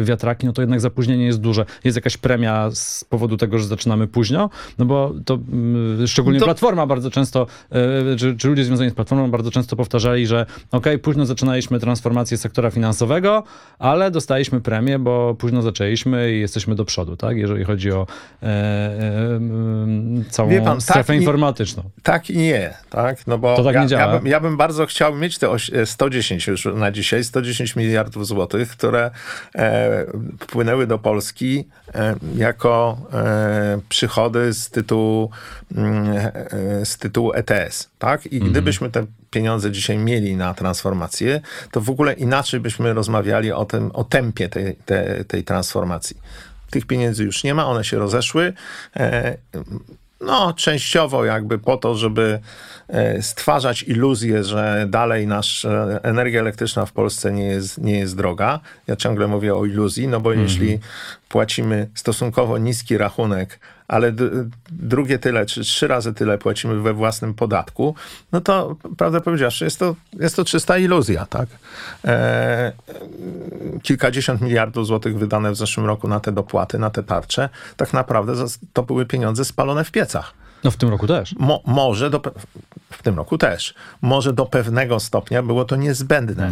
[0.00, 1.64] y, wiatraki, no to jednak zapóźnienie jest duże.
[1.84, 4.50] Jest jakaś premia z powodu tego, że zaczynamy późno?
[4.78, 7.46] No bo to mm, szczególnie To- Platforma bardzo często,
[8.18, 12.70] czy, czy ludzie związani z Platformą bardzo często powtarzali, że okej, późno zaczynaliśmy transformację sektora
[12.70, 13.42] finansowego,
[13.78, 17.36] ale dostaliśmy premię, bo późno zaczęliśmy i jesteśmy do przodu, tak?
[17.36, 18.06] Jeżeli chodzi o
[18.42, 19.40] e, e,
[20.30, 21.82] całą Wie pan, strefę tak i- informatyczną.
[22.02, 23.26] Tak i nie, tak?
[23.26, 24.12] No bo To tak ja, nie działa.
[24.12, 27.76] Ja bym, ja bym bardzo chciał mieć te oś- e, 110 już na dzisiaj, 110
[27.76, 29.10] miliardów złotych, które
[29.54, 30.06] e,
[30.40, 35.30] wpłynęły do Polski e, jako e, przychody z tytułu,
[35.76, 38.26] mm, e, z tytułu ETS, tak?
[38.26, 43.64] I gdybyśmy te pieniądze dzisiaj mieli na transformację, to w ogóle inaczej byśmy rozmawiali o
[43.64, 46.16] tym, o tempie tej, tej, tej transformacji.
[46.70, 48.52] Tych pieniędzy już nie ma, one się rozeszły.
[48.96, 49.36] E,
[50.20, 52.40] no, częściowo jakby po to, żeby
[52.88, 58.16] e, stwarzać iluzję, że dalej nasz e, energia elektryczna w Polsce nie jest, nie jest
[58.16, 58.60] droga.
[58.86, 60.78] Ja ciągle mówię o iluzji, no bo jeśli
[61.28, 64.12] płacimy stosunkowo niski rachunek, ale
[64.70, 67.94] drugie tyle, czy trzy razy tyle płacimy we własnym podatku,
[68.32, 71.48] no to prawdę powiedziawszy, jest to, jest to czysta iluzja, tak?
[72.04, 72.72] E,
[73.82, 78.34] kilkadziesiąt miliardów złotych wydane w zeszłym roku na te dopłaty, na te tarcze, tak naprawdę
[78.72, 80.34] to były pieniądze spalone w piecach.
[80.64, 81.34] No w tym roku też.
[81.38, 82.20] Mo, może do,
[82.90, 86.50] w tym roku też, może do pewnego stopnia było to niezbędne,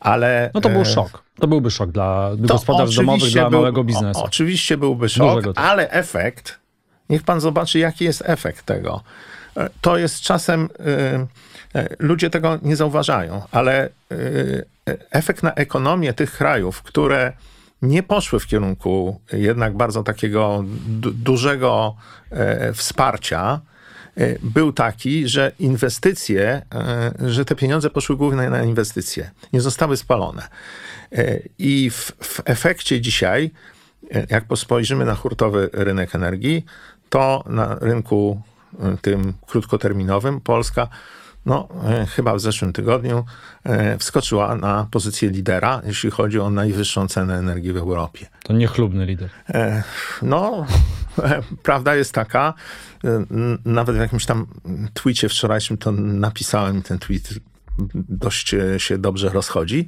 [0.00, 0.50] ale...
[0.54, 1.22] No to był e, szok.
[1.40, 4.20] To byłby szok dla to gospodarstw domowych, dla był- małego biznesu.
[4.20, 6.59] O, oczywiście byłby szok, ale efekt,
[7.10, 9.02] niech pan zobaczy, jaki jest efekt tego.
[9.56, 10.68] E, To jest czasem,
[11.74, 13.88] y, y, ludzie tego nie zauważają, ale
[15.10, 17.32] efekt na ekonomię tych krajów, które
[17.82, 21.96] nie poszły w kierunku jednak bardzo takiego du- dużego
[22.30, 23.60] e, wsparcia,
[24.16, 29.96] e, był taki, że inwestycje, e, że te pieniądze poszły głównie na inwestycje, nie zostały
[29.96, 30.42] spalone.
[31.12, 33.50] E, I w, w efekcie dzisiaj,
[34.14, 36.64] e, jak spojrzymy na hurtowy rynek energii,
[37.10, 38.42] to na rynku
[38.80, 40.88] e, tym krótkoterminowym Polska
[41.46, 43.24] no, e, chyba w zeszłym tygodniu
[43.64, 48.26] e, wskoczyła na pozycję lidera, jeśli chodzi o najwyższą cenę energii w Europie.
[48.42, 49.28] To niechlubny lider.
[50.22, 50.66] No,
[51.62, 52.54] prawda jest taka,
[53.64, 54.46] nawet w jakimś tam
[54.94, 57.28] tweetie wczorajszym to napisałem ten tweet
[57.94, 59.86] dość e, się dobrze rozchodzi,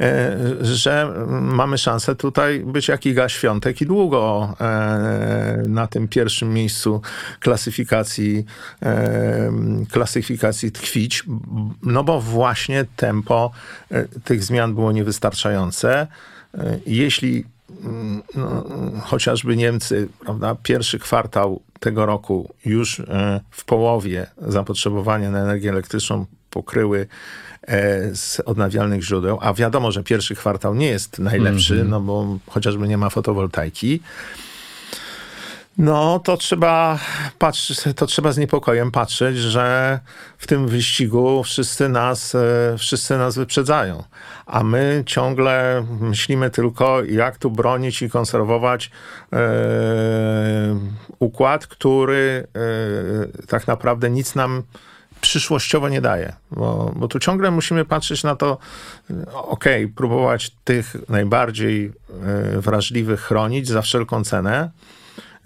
[0.00, 6.54] e, że mamy szansę tutaj być jak Iga Świątek i długo e, na tym pierwszym
[6.54, 7.02] miejscu
[7.40, 8.44] klasyfikacji,
[9.90, 11.24] klasyfikacji tkwić,
[11.82, 13.50] no bo właśnie tempo
[14.24, 16.06] tych zmian było niewystarczające.
[16.86, 17.44] Jeśli
[17.84, 18.64] mm, no,
[19.04, 23.02] chociażby Niemcy, prawda, pierwszy kwartał tego roku już
[23.50, 27.06] w połowie zapotrzebowanie na energię elektryczną pokryły
[27.62, 32.88] e, z odnawialnych źródeł, a wiadomo, że pierwszy kwartał nie jest najlepszy, no bo chociażby
[32.88, 34.00] nie ma fotowoltaiki,
[35.78, 36.98] no to trzeba,
[37.38, 40.00] patrzeć, to trzeba z niepokojem patrzeć, że
[40.38, 44.04] w tym wyścigu wszyscy nas, e, wszyscy nas wyprzedzają.
[44.46, 48.90] A my ciągle myślimy tylko, jak tu bronić i konserwować
[49.32, 49.38] e,
[51.18, 52.46] układ, który
[53.48, 54.62] tak naprawdę nic nam
[55.22, 58.58] przyszłościowo nie daje, bo, bo tu ciągle musimy patrzeć na to,
[59.34, 61.92] okej, próbować tych najbardziej
[62.54, 64.70] e, wrażliwych chronić za wszelką cenę,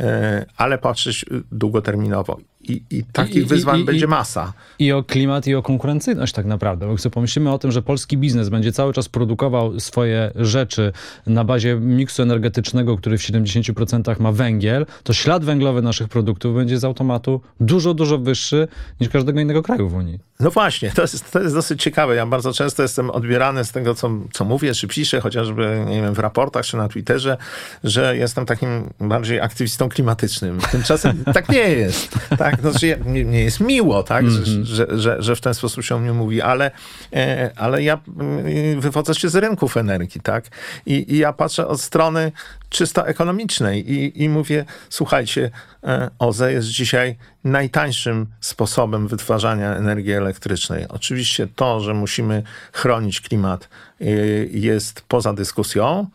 [0.00, 2.38] e, ale patrzeć długoterminowo.
[2.68, 4.52] I, i takich I- wyzwań i- będzie masa.
[4.78, 6.86] I o klimat, i o konkurencyjność tak naprawdę.
[6.86, 10.92] Bo pomyślimy o tym, że polski biznes będzie cały czas produkował swoje rzeczy
[11.26, 16.78] na bazie miksu energetycznego, który w 70% ma węgiel, to ślad węglowy naszych produktów będzie
[16.78, 18.68] z automatu dużo, dużo wyższy
[19.00, 20.18] niż każdego innego kraju w Unii.
[20.40, 22.14] No właśnie, to jest, to jest dosyć ciekawe.
[22.16, 26.14] Ja bardzo często jestem odbierany z tego, co, co mówię, czy piszę, chociażby nie wiem,
[26.14, 27.36] w raportach, czy na Twitterze,
[27.84, 30.58] że jestem takim bardziej aktywistą klimatycznym.
[30.70, 32.18] Tymczasem tak nie jest.
[32.38, 32.60] Tak?
[32.60, 34.30] Znaczy, ja- nie, nie jest miło, tak?
[34.30, 36.70] Że, że, że, że w ten sposób się o mnie mówi, ale,
[37.12, 40.44] e, ale ja mm, wywodzę się z rynków energii, tak?
[40.86, 42.32] I, I ja patrzę od strony
[42.76, 45.50] czysto ekonomicznej i, i mówię, słuchajcie,
[45.84, 50.88] e, OZE jest dzisiaj najtańszym sposobem wytwarzania energii elektrycznej.
[50.88, 53.68] Oczywiście to, że musimy chronić klimat
[54.00, 54.04] e,
[54.50, 56.06] jest poza dyskusją,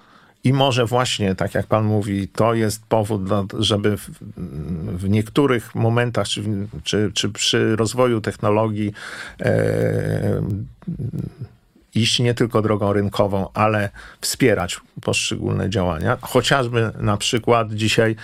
[0.44, 3.22] i może właśnie, tak jak pan mówi, to jest powód,
[3.60, 4.10] żeby w,
[4.98, 6.44] w niektórych momentach, czy,
[6.84, 8.94] czy, czy przy rozwoju technologii
[9.42, 10.42] e,
[11.96, 13.90] iść nie tylko drogą rynkową, ale
[14.22, 16.18] wspierać poszczególne działania.
[16.22, 18.16] Chociażby na przykład dzisiaj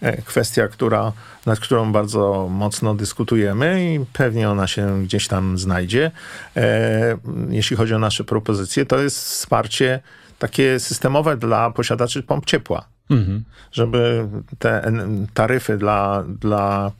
[0.00, 1.12] e, kwestia, która,
[1.46, 6.10] nad którą bardzo mocno dyskutujemy i pewnie ona się gdzieś tam znajdzie,
[6.56, 10.00] e, jeśli chodzi o nasze propozycje, to jest wsparcie
[10.38, 12.93] takie systemowe dla posiadaczy pomp ciepła.
[13.10, 13.44] Mhm.
[13.72, 14.92] Żeby te
[15.34, 16.92] taryfy dla, dla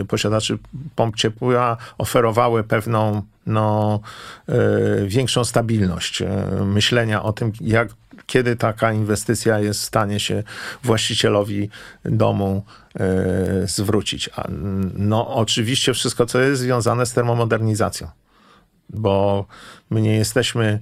[0.00, 0.58] y, posiadaczy
[0.96, 4.00] pomp ciepła oferowały pewną no,
[4.48, 4.52] y,
[5.06, 6.26] większą stabilność y,
[6.64, 7.88] myślenia o tym, jak,
[8.26, 10.42] kiedy taka inwestycja jest w stanie się
[10.82, 11.70] właścicielowi
[12.04, 12.64] domu
[13.64, 14.30] zwrócić.
[14.36, 14.48] A,
[14.94, 18.08] no, oczywiście wszystko, co jest związane z termomodernizacją,
[18.90, 19.46] bo
[19.90, 20.80] my nie jesteśmy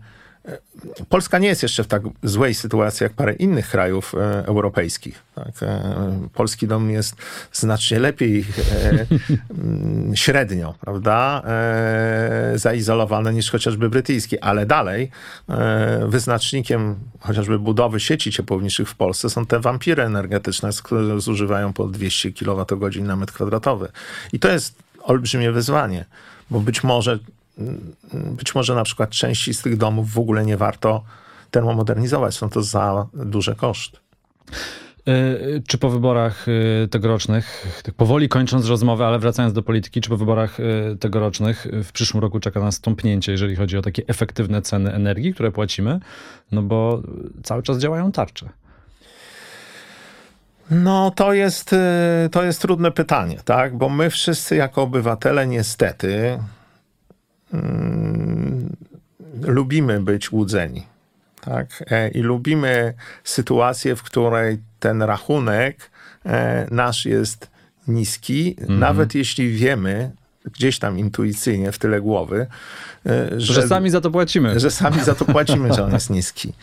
[1.09, 5.23] Polska nie jest jeszcze w tak złej sytuacji jak parę innych krajów e, europejskich.
[5.35, 5.63] Tak?
[5.63, 7.17] E, polski dom jest
[7.53, 9.07] znacznie lepiej e,
[9.51, 15.11] mm, średnio, prawda, e, zaizolowany niż chociażby brytyjski, ale dalej
[15.49, 21.87] e, wyznacznikiem chociażby budowy sieci ciepłowniczych w Polsce są te wampiry energetyczne, które zużywają po
[21.87, 23.89] 200 kWh na metr kwadratowy.
[24.33, 26.05] I to jest olbrzymie wyzwanie,
[26.51, 27.19] bo być może
[28.13, 31.05] być może na przykład części z tych domów w ogóle nie warto
[31.51, 32.35] termomodernizować.
[32.35, 33.99] Są to za duże koszty.
[35.09, 40.09] E, czy po wyborach e, tegorocznych, tak powoli kończąc rozmowę, ale wracając do polityki, czy
[40.09, 44.63] po wyborach e, tegorocznych w przyszłym roku czeka nas stąpnięcie, jeżeli chodzi o takie efektywne
[44.63, 46.01] ceny energii, które płacimy?
[46.53, 47.03] No bo
[47.43, 48.49] cały czas działają tarcze.
[50.71, 51.75] No, to jest,
[52.31, 53.77] to jest trudne pytanie, tak?
[53.77, 56.39] Bo my wszyscy jako obywatele niestety
[57.53, 58.77] Mm,
[59.43, 60.87] lubimy być łudzeni.
[61.41, 61.85] Tak?
[61.91, 65.91] E, I lubimy sytuację, w której ten rachunek
[66.27, 67.51] e, nasz jest
[67.89, 68.79] niski, -hmm.
[68.79, 70.11] nawet jeśli wiemy,
[70.53, 72.47] gdzieś tam intuicyjnie w tyle głowy,
[73.07, 74.61] e, że, że sami za to płacimy.
[74.61, 76.53] Że sami za to płacimy, że on jest niski.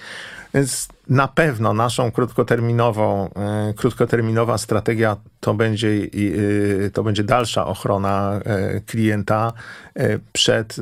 [0.56, 5.90] Więc na pewno naszą krótkoterminową, e, krótkoterminowa strategia to będzie,
[6.86, 9.54] e, to będzie dalsza ochrona e, klienta
[10.34, 10.76] przed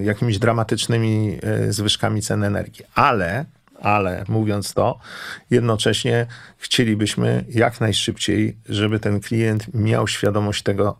[0.00, 2.84] jakimiś dramatycznymi zwyżkami cen energii.
[2.94, 3.44] Ale,
[3.82, 4.98] ale mówiąc to,
[5.50, 6.26] jednocześnie
[6.58, 10.96] chcielibyśmy jak najszybciej, żeby ten klient miał świadomość tego,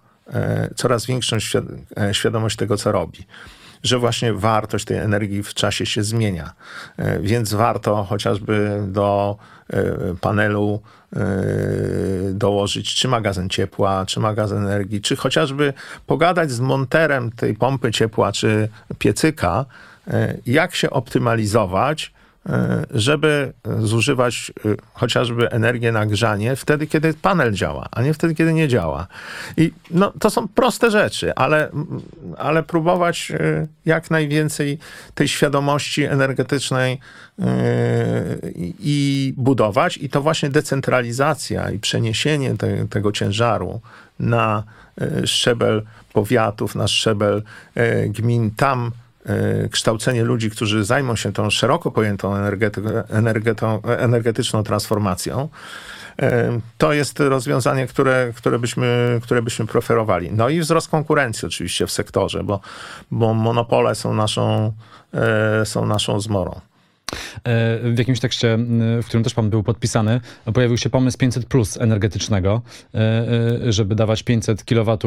[0.76, 1.36] coraz większą
[2.12, 3.26] świadomość tego, co robi
[3.82, 6.52] że właśnie wartość tej energii w czasie się zmienia.
[6.96, 9.36] E, więc warto chociażby do
[9.70, 9.84] e,
[10.20, 10.80] panelu
[11.16, 11.18] e,
[12.32, 15.72] dołożyć czy magazyn ciepła, czy magazyn energii, czy chociażby
[16.06, 19.64] pogadać z monterem tej pompy ciepła, czy piecyka,
[20.46, 22.12] jak się optymalizować,
[22.90, 28.52] żeby zużywać e, chociażby energię na grzanie wtedy, kiedy panel działa, a nie wtedy, kiedy
[28.52, 29.06] nie działa.
[29.56, 31.70] I no, to są proste rzeczy, ale,
[32.38, 34.78] ale próbować e, jak najwięcej
[35.14, 37.00] tej świadomości energetycznej
[38.80, 39.96] i budować.
[39.96, 43.80] I to właśnie decentralizacja i przeniesienie te, tego ciężaru
[44.18, 44.62] na
[45.24, 45.82] szczebel
[46.12, 47.42] powiatów, na szczebel
[48.08, 49.07] gmin, tam E,
[49.70, 52.34] kształcenie ludzi, którzy zajmą się tą szeroko pojętą
[53.98, 55.48] energetyczną transformacją,
[56.22, 60.32] e, to jest rozwiązanie, które, które, byśmy, które byśmy preferowali.
[60.32, 62.60] No i wzrost konkurencji oczywiście w sektorze, bo,
[63.10, 64.72] bo monopole są naszą,
[65.14, 66.60] e, są naszą zmorą.
[67.44, 68.58] E, w jakimś tekście,
[69.02, 70.20] w którym też pan był podpisany,
[70.54, 72.62] pojawił się pomysł 500 plus energetycznego,
[72.94, 74.98] e, e, żeby dawać 500 kW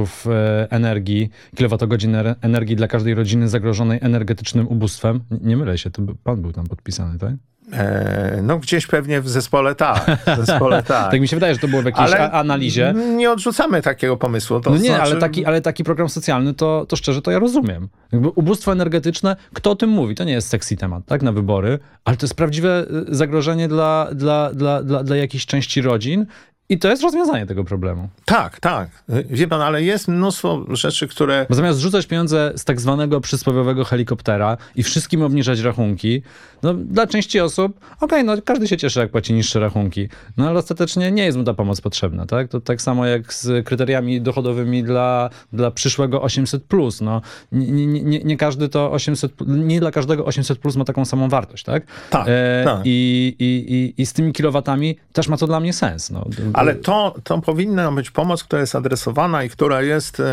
[0.69, 5.19] energii, kilowatogodzin energii dla każdej rodziny zagrożonej energetycznym ubóstwem.
[5.41, 7.50] Nie mylę się, to pan był tam podpisany, tak?
[7.73, 10.05] E, no gdzieś pewnie w zespole tak.
[10.41, 11.12] W zespole tak.
[11.12, 12.93] tak mi się wydaje, że to było w jakiejś ale analizie.
[13.17, 14.60] Nie odrzucamy takiego pomysłu.
[14.60, 15.01] To no nie, znaczy...
[15.01, 17.89] ale, taki, ale taki program socjalny, to, to szczerze, to ja rozumiem.
[18.12, 20.15] Jakby ubóstwo energetyczne, kto o tym mówi?
[20.15, 24.07] To nie jest sexy temat, tak, na wybory, ale to jest prawdziwe y, zagrożenie dla,
[24.13, 26.25] dla, dla, dla, dla jakiejś części rodzin
[26.71, 28.10] i to jest rozwiązanie tego problemu.
[28.25, 28.89] Tak, tak.
[29.29, 31.45] Wie pan, ale jest mnóstwo rzeczy, które...
[31.49, 36.21] Bo zamiast rzucać pieniądze z tak zwanego przysłowiowego helikoptera i wszystkim obniżać rachunki,
[36.63, 40.49] no dla części osób, okej, okay, no każdy się cieszy, jak płaci niższe rachunki, no
[40.49, 42.47] ale ostatecznie nie jest mu ta pomoc potrzebna, tak?
[42.47, 46.60] To tak samo jak z kryteriami dochodowymi dla, dla przyszłego 800+.
[46.60, 47.01] Plus.
[47.01, 51.29] No, nie, nie, nie każdy to 800, nie dla każdego 800 plus ma taką samą
[51.29, 51.84] wartość, tak?
[52.10, 52.81] Tak, e, tak.
[52.86, 56.10] I, i, i, I z tymi kilowatami też ma to dla mnie sens.
[56.10, 56.25] No.
[56.62, 60.26] Ale to, to powinna być pomoc, która jest adresowana i która jest e,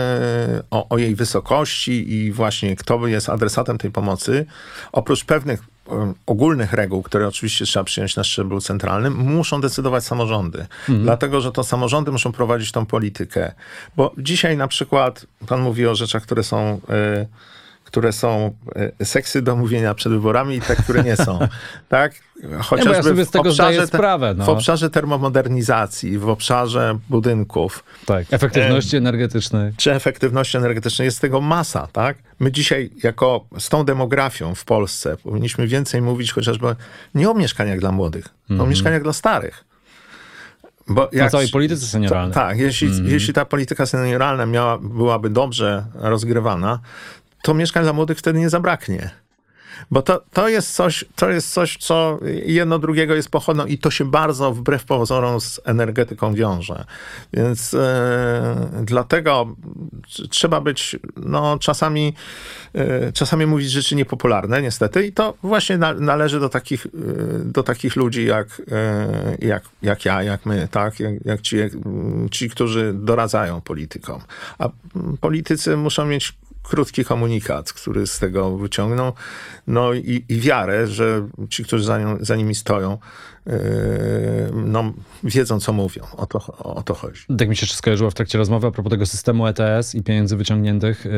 [0.71, 4.47] o, o jej wysokości i właśnie kto jest adresatem tej pomocy.
[4.93, 10.59] Oprócz pewnych e, ogólnych reguł, które oczywiście trzeba przyjąć na szczeblu centralnym, muszą decydować samorządy.
[10.61, 11.03] Mhm.
[11.03, 13.53] Dlatego, że to samorządy muszą prowadzić tą politykę.
[13.97, 16.81] Bo dzisiaj na przykład, pan mówi o rzeczach, które są...
[17.25, 17.58] Y
[17.89, 18.57] które są
[19.01, 21.39] e, seksy do mówienia przed wyborami i te, które nie są.
[21.89, 22.13] tak?
[22.61, 24.35] Chociażby ja sobie z tego zdaję sprawę.
[24.39, 24.45] No.
[24.45, 27.85] W obszarze termomodernizacji, w obszarze budynków.
[28.07, 29.73] Tak, efektywności e, energetycznej.
[29.77, 31.07] Czy efektywności energetycznej.
[31.07, 32.19] Jest tego masa, tak?
[32.41, 36.77] My dzisiaj jako z tą demografią w Polsce powinniśmy więcej mówić chociażby
[37.15, 38.51] nie o mieszkaniach dla młodych, mm -hmm.
[38.51, 38.71] o mhm.
[38.71, 39.65] mieszkaniach dla starych.
[40.89, 42.35] Bo jak, na całej polityce senioralnej.
[42.35, 43.07] Tak, jeśli, mm.
[43.07, 46.79] jeśli ta polityka senioralna miała, byłaby dobrze rozgrywana,
[47.43, 49.11] to mieszkań dla młodych wtedy nie zabraknie.
[49.91, 53.91] Bo to, to, jest coś, to jest coś, co jedno drugiego jest pochodną i to
[53.91, 56.85] się bardzo wbrew pozorom z energetyką wiąże.
[57.33, 59.57] Więc e, dlatego
[60.31, 62.15] trzeba być no, czasami,
[62.75, 65.07] e, czasami mówić rzeczy niepopularne, niestety.
[65.07, 66.91] I to właśnie na, należy do takich, e,
[67.45, 68.63] do takich ludzi jak,
[69.39, 71.01] jak, jak ja, jak my, tak?
[71.01, 71.57] jak, jak ci,
[72.31, 74.21] ci, którzy doradzają politykom.
[74.59, 74.69] A
[75.21, 79.13] politycy muszą mieć krótki komunikat, który z tego wyciągnął,
[79.67, 82.99] no i, i wiarę, że ci, którzy za, nią, za nimi stoją,
[84.53, 84.93] no,
[85.25, 86.03] wiedzą, co mówią.
[86.17, 87.21] O to, o to chodzi.
[87.39, 90.37] Tak mi się jeszcze skojarzyło w trakcie rozmowy a propos tego systemu ETS i pieniędzy
[90.37, 91.13] wyciągniętych yy,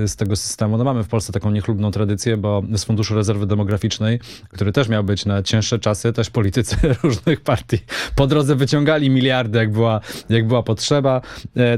[0.00, 0.78] yy, z tego systemu.
[0.78, 5.04] No mamy w Polsce taką niechlubną tradycję, bo z Funduszu Rezerwy Demograficznej, który też miał
[5.04, 7.78] być na cięższe czasy, też politycy różnych partii
[8.14, 11.20] po drodze wyciągali miliardy, jak była, jak była potrzeba.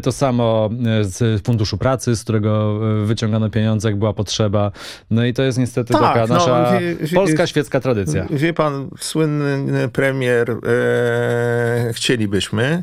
[0.03, 0.71] To samo
[1.03, 4.73] z Funduszu Pracy, z którego wyciągano pieniądze, jak była potrzeba.
[5.11, 8.27] No i to jest niestety tak, taka no, nasza wie, wie, polska świecka tradycja.
[8.31, 12.83] Wie pan, słynny premier e, chcielibyśmy.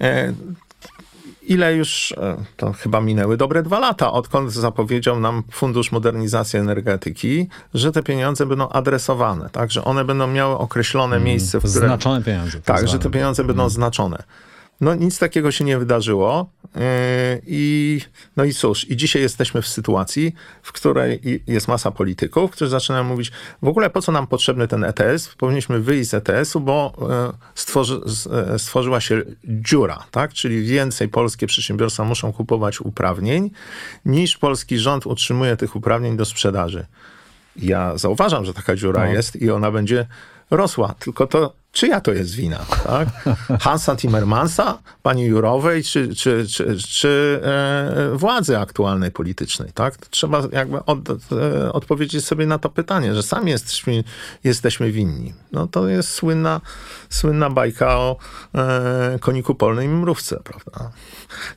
[0.00, 0.32] E,
[1.48, 7.48] ile już, e, to chyba minęły dobre dwa lata, odkąd zapowiedział nam Fundusz Modernizacji Energetyki,
[7.74, 11.88] że te pieniądze będą adresowane, tak, że one będą miały określone mm, miejsce, w którym...
[11.88, 12.52] Znaczone pieniądze.
[12.52, 13.70] Tak, tak że te pieniądze będą mm.
[13.70, 14.22] znaczone.
[14.80, 16.50] No nic takiego się nie wydarzyło.
[16.74, 16.80] Yy,
[17.46, 18.00] I,
[18.36, 23.04] no i cóż, i dzisiaj jesteśmy w sytuacji, w której jest masa polityków, którzy zaczynają
[23.04, 25.34] mówić, w ogóle po co nam potrzebny ten ETS?
[25.38, 28.00] Powinniśmy wyjść z ETS-u, bo yy, stworzy,
[28.52, 30.32] yy, stworzyła się dziura, tak?
[30.32, 33.50] Czyli więcej polskie przedsiębiorstwa muszą kupować uprawnień,
[34.04, 36.86] niż polski rząd utrzymuje tych uprawnień do sprzedaży.
[37.56, 39.12] Ja zauważam, że taka dziura no.
[39.12, 40.06] jest i ona będzie
[40.50, 42.58] rosła, tylko to czyja to jest wina?
[42.84, 43.08] Tak?
[43.64, 49.70] Hansa Timmermansa, pani Jurowej, czy, czy, czy, czy e, władzy aktualnej politycznej?
[49.74, 49.96] Tak?
[49.96, 50.98] Trzeba jakby od,
[51.32, 54.04] e, odpowiedzieć sobie na to pytanie, że sami jesteśmy,
[54.44, 55.34] jesteśmy winni.
[55.52, 56.60] No to jest słynna,
[57.10, 58.16] słynna bajka o
[58.54, 60.90] e, koniku polnym i mrówce, prawda?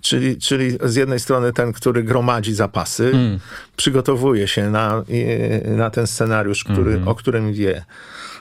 [0.02, 3.40] Czyli, czyli z jednej strony ten, który gromadzi zapasy, mm.
[3.76, 5.04] przygotowuje się na,
[5.66, 7.10] na ten scenariusz, który, mm -hmm.
[7.10, 7.86] o którym wie,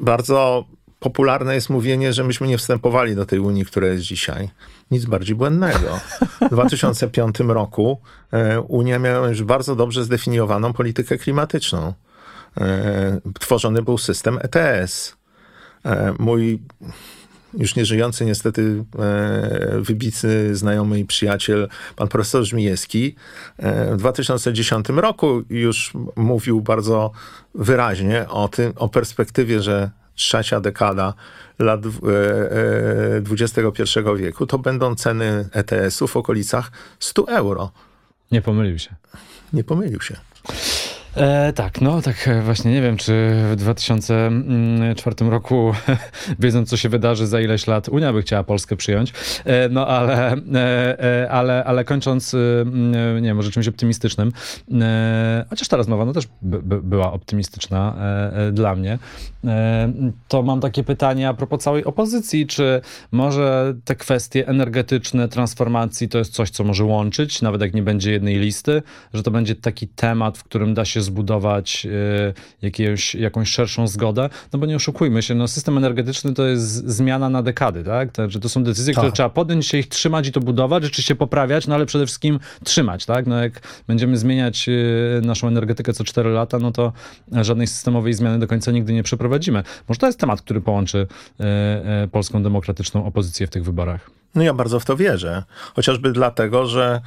[0.00, 0.64] bardzo
[1.00, 4.50] popularne jest mówienie, że myśmy nie wstępowali do tej Unii, która jest dzisiaj.
[4.90, 6.00] Nic bardziej błędnego.
[6.40, 8.00] W 2005 roku
[8.32, 11.92] e, Unia miała już bardzo dobrze zdefiniowaną politykę klimatyczną.
[12.60, 15.16] E, tworzony był system ETS.
[16.18, 16.62] Mój
[17.58, 23.14] już nieżyjący niestety e, wybitny znajomy i przyjaciel, pan profesor Żmijewski,
[23.58, 27.10] e, w 2010 roku już mówił bardzo
[27.54, 31.14] wyraźnie o tym, o perspektywie, że trzecia dekada
[31.58, 31.80] lat
[33.30, 37.70] XXI e, wieku to będą ceny ETS-u w okolicach 100 euro.
[38.30, 38.94] Nie pomylił się.
[39.52, 40.16] Nie pomylił się.
[41.16, 45.72] E, tak, no tak e, właśnie nie wiem, czy w 2004 roku,
[46.38, 49.12] wiedząc co się wydarzy za ileś lat, Unia by chciała Polskę przyjąć,
[49.44, 52.38] e, no ale, e, e ale, ale kończąc, e,
[53.14, 54.32] nie wiem, może czymś optymistycznym,
[55.50, 57.96] chociaż ta rozmowa no też by, by była optymistyczna
[58.52, 58.98] dla mnie,
[60.28, 62.80] to mam takie pytanie a propos całej opozycji, czy
[63.12, 68.12] może te kwestie energetyczne, transformacji to jest coś, co może łączyć, nawet jak nie będzie
[68.12, 68.82] jednej listy,
[69.14, 72.32] że to będzie taki temat, w którym da się zbudować e,
[72.62, 77.28] jakieś, jakąś szerszą zgodę, no bo nie oszukujmy się, no system energetyczny to jest zmiana
[77.28, 78.12] na dekady, tak?
[78.12, 79.02] To, to są decyzje, tak.
[79.02, 82.40] które trzeba podjąć się ich trzymać i to budować, rzeczywiście poprawiać, no ale przede wszystkim
[82.64, 83.26] trzymać, tak?
[83.26, 84.72] No jak będziemy zmieniać e,
[85.20, 86.92] naszą energetykę co 4 lata, no to
[87.32, 89.62] żadnej systemowej zmiany do końca nigdy nie przeprowadzimy.
[89.88, 91.06] Może to jest temat, który połączy
[91.40, 94.10] e, polską demokratyczną opozycję w tych wyborach.
[94.34, 95.42] No ja bardzo w to wierzę.
[95.74, 97.00] Chociażby dlatego, że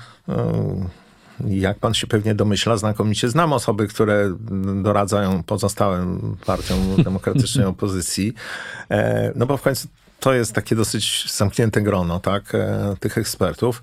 [1.47, 4.35] jak pan się pewnie domyśla, znakomicie znam osoby, które
[4.83, 8.33] doradzają pozostałym partiom demokratycznej opozycji.
[8.89, 9.87] E, no bo w końcu
[10.25, 13.81] to jest takie dosyć zamknięte grono, tak, e, tych ekspertów.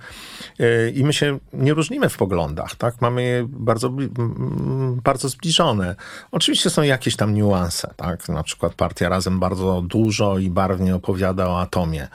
[0.60, 3.00] E, I my się nie różnimy w poglądach, tak?
[3.00, 3.92] Mamy je bardzo,
[5.04, 5.96] bardzo zbliżone.
[6.32, 8.28] Oczywiście są jakieś tam niuanse, tak?
[8.28, 12.08] Na przykład partia Razem bardzo dużo i barwnie opowiada o atomie.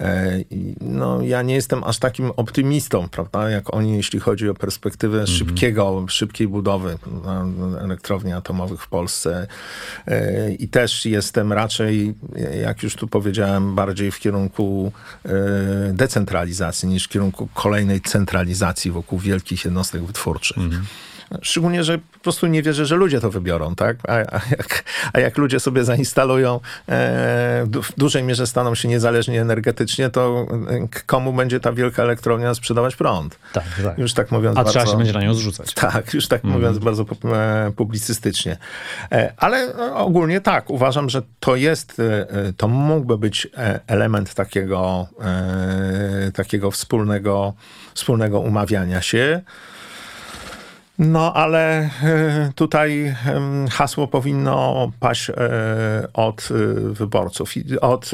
[0.00, 0.38] E,
[0.80, 5.38] no, ja nie jestem aż takim optymistą, prawda, jak oni, jeśli chodzi o perspektywę mhm.
[5.38, 6.98] szybkiego, szybkiej budowy
[7.80, 9.46] elektrowni atomowych w Polsce.
[10.58, 12.14] I też jestem raczej,
[12.62, 14.92] jak już tu powiedziałem, bardziej w kierunku
[15.24, 15.28] e,
[15.92, 20.58] decentralizacji niż w kierunku kolejnej centralizacji wokół wielkich jednostek wytwórczych.
[20.58, 20.86] Mhm.
[21.42, 23.96] Szczególnie, że po prostu nie wierzę, że ludzie to wybiorą, tak?
[24.08, 26.60] A, a, jak, a jak ludzie sobie zainstalują, e,
[27.66, 32.96] w dużej mierze staną się niezależni energetycznie, to e, komu będzie ta wielka elektrownia sprzedawać
[32.96, 33.38] prąd?
[33.52, 33.98] Tak, tak.
[33.98, 35.74] Już tak mówiąc A bardzo, trzeba się będzie na nią zrzucać.
[35.74, 36.84] Tak, już tak mówiąc Mhm.
[36.84, 38.56] bardzo e, publicystycznie.
[39.12, 42.02] E, Ale e, ogólnie tak, uważam, że to jest,
[42.56, 43.48] to mógłby być
[43.86, 47.54] element takiego, e, takiego wspólnego,
[47.94, 49.42] wspólnego umawiania się.
[50.98, 53.14] No, ale e, tutaj
[53.70, 55.34] hasło powinno paść e,
[56.14, 56.54] od e,
[56.92, 58.10] wyborców, i- od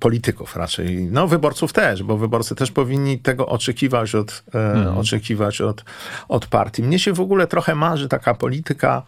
[0.00, 1.08] polityków raczej.
[1.10, 5.84] No, wyborców też, bo wyborcy też powinni tego oczekiwać od, e, oczekiwać od,
[6.28, 6.82] od partii.
[6.82, 9.02] Mnie się w ogóle trochę marzy taka polityka.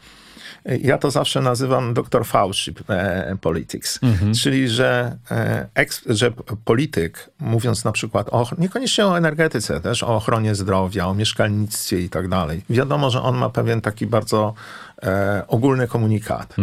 [0.66, 4.00] E, Ja to zawsze nazywam dr Fauci e, politics,
[4.42, 6.32] czyli że, e, że
[6.64, 12.08] polityk, mówiąc na przykład o, niekoniecznie o energetyce, też o ochronie zdrowia, o mieszkalnictwie i
[12.08, 14.54] tak dalej, wiadomo, że on ma pewien taki bardzo
[15.02, 16.56] e, ogólny komunikat.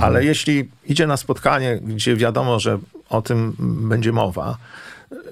[0.00, 2.78] Ale jeśli idzie na spotkanie, gdzie wiadomo, że
[3.08, 3.56] o tym
[3.88, 4.56] będzie mowa,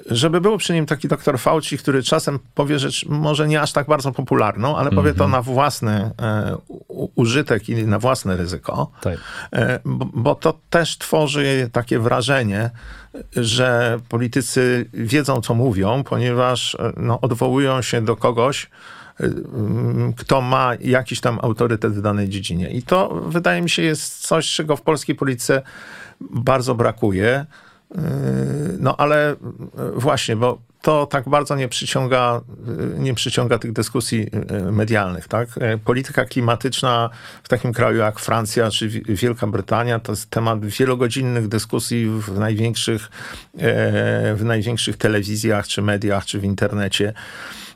[0.06, 3.86] żeby był przy nim taki doktor Fauci, który czasem powie rzecz może nie aż tak
[3.86, 6.56] bardzo popularną, ale powie to na własny e,
[6.88, 8.90] u- użytek i na własne ryzyko.
[9.00, 9.18] Tak.
[9.52, 12.70] E, Bo, bo to też tworzy takie wrażenie,
[13.36, 18.70] że politycy wiedzą, co mówią, ponieważ e, no, odwołują się do kogoś,
[19.20, 22.70] e, mm, kto ma jakiś tam autorytet w danej dziedzinie.
[22.70, 25.62] I to wydaje mi się jest coś, czego w polskiej polityce
[26.20, 27.46] bardzo brakuje.
[28.78, 29.36] No ale
[29.78, 35.28] yy, właśnie, bo to tak bardzo nie przyciąga, yy, nie przyciąga tych dyskusji yy, medialnych.
[35.28, 35.48] Tak?
[35.84, 37.10] Polityka klimatyczna
[37.42, 42.38] w takim kraju jak Francja czy Wi- Wielka Brytania to jest temat wielogodzinnych dyskusji w
[42.38, 43.08] największych,
[44.34, 47.12] w największych telewizjach, czy mediach, czy w internecie.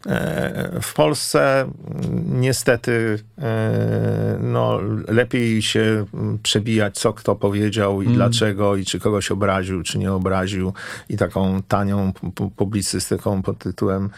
[0.06, 4.78] E, W Polsce mm, niestety e, no,
[5.08, 10.12] lepiej się mm, przebijać, co kto powiedział i dlaczego, i czy kogoś obraził, czy nie
[10.12, 10.72] obraził.
[11.08, 14.10] I taką tanią pu- pu- publicystyką pod tytułem,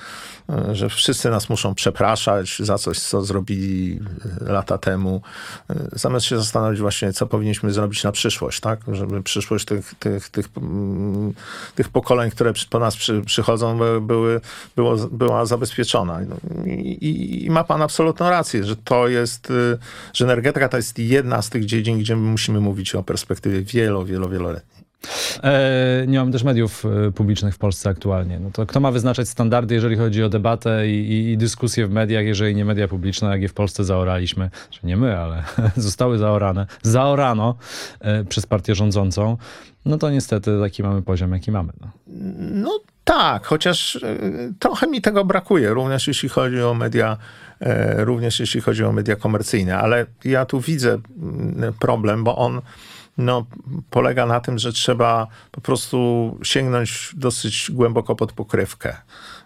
[0.50, 4.00] e, że wszyscy nas muszą przepraszać za coś, co zrobili
[4.40, 5.22] lata temu.
[5.92, 8.80] Zamiast się zastanowić właśnie, co powinniśmy zrobić na przyszłość, tak?
[8.92, 11.32] Żeby przyszłość tych, tych, tych, mm,
[11.74, 14.40] tych pokoleń, które po nas przy, przychodzą, by- były,
[14.76, 15.79] było, była zabezpieczona.
[16.28, 19.78] No I, i, ma pan absolutną rację, że to jest, y,
[20.14, 24.04] że energetyka to jest jedna z tych dziedzin, gdzie my musimy mówić o perspektywie wielo,
[24.04, 24.80] wielo, wieloletniej.
[25.42, 28.40] E, nie mamy też mediów e, publicznych w Polsce aktualnie.
[28.40, 31.90] No to kto ma wyznaczać standardy, jeżeli chodzi o debatę i, i, i dyskusję w
[31.90, 35.44] mediach, jeżeli nie media publiczne, jak je w Polsce zaoraliśmy, czy nie my, ale
[35.76, 37.54] zostały zaorane, zaorano
[38.00, 39.36] e, przez partię rządzącą,
[39.84, 41.72] no to niestety taki mamy poziom, jaki mamy.
[41.80, 41.88] No.
[42.52, 47.16] No tak, chociaż y, trochę mi tego brakuje, również jeśli chodzi o media,
[47.60, 52.60] e, również jeśli chodzi o media komercyjne, ale ja tu widzę mm, problem, bo on
[53.18, 53.46] no,
[53.90, 58.96] polega na tym, że trzeba po prostu sięgnąć dosyć głęboko pod pokrywkę.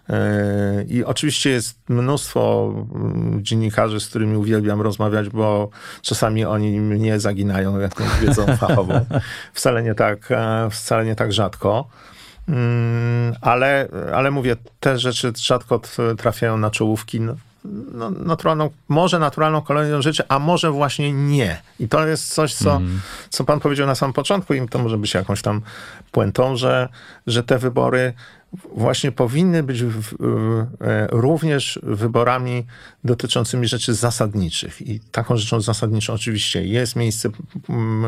[0.09, 5.69] E, I oczywiście jest mnóstwo mm, dziennikarzy, z którymi uwielbiam rozmawiać, bo
[6.01, 9.05] czasami oni mnie zaginają jakąś wiedzą fachową.
[9.53, 11.89] Wcale nie tak, e, wcale nie tak rzadko.
[12.47, 15.81] Mm, ale, ale mówię, te rzeczy rzadko
[16.17, 17.21] trafiają na czołówki.
[17.21, 17.35] No,
[17.91, 21.61] no, naturalną, może naturalną kolejną rzeczy, a może właśnie nie.
[21.79, 22.81] I to jest coś, co,
[23.29, 25.61] co pan powiedział na samym początku i to może być jakąś tam
[26.11, 26.89] puentą, że,
[27.27, 28.13] że te wybory
[28.75, 30.13] właśnie powinny być w,
[30.81, 32.65] e, również wyborami
[33.03, 34.81] dotyczącymi rzeczy zasadniczych.
[34.81, 37.29] I taką rzeczą zasadniczą oczywiście jest miejsce
[37.69, 38.05] mm,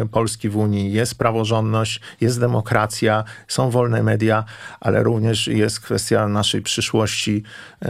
[0.00, 4.44] e, Polski w Unii, jest praworządność, jest demokracja, są wolne media,
[4.80, 7.42] ale również jest kwestia naszej przyszłości
[7.82, 7.86] e,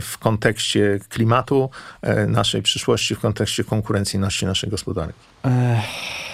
[0.00, 1.70] w kontekście klimatu,
[2.28, 5.35] naszej przyszłości w kontekście konkurencyjności naszej gospodarki.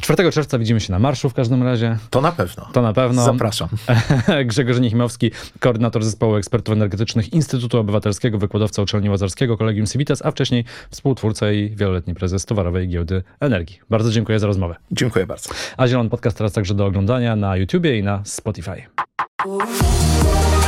[0.00, 1.98] 4 czerwca widzimy się na marszu w każdym razie.
[2.10, 2.68] To na pewno.
[2.72, 3.24] To na pewno.
[3.24, 3.68] Zapraszam.
[4.46, 5.30] Grzegorz Nichimowski,
[5.60, 11.70] koordynator zespołu ekspertów energetycznych Instytutu Obywatelskiego, wykładowca uczelni Łazarskiego, Kolegium Civitas, a wcześniej współtwórca i
[11.76, 13.80] wieloletni prezes Towarowej Giełdy Energii.
[13.90, 14.76] Bardzo dziękuję za rozmowę.
[14.92, 15.50] Dziękuję bardzo.
[15.76, 18.82] A Zielony Podcast teraz także do oglądania na YouTubie i na Spotify.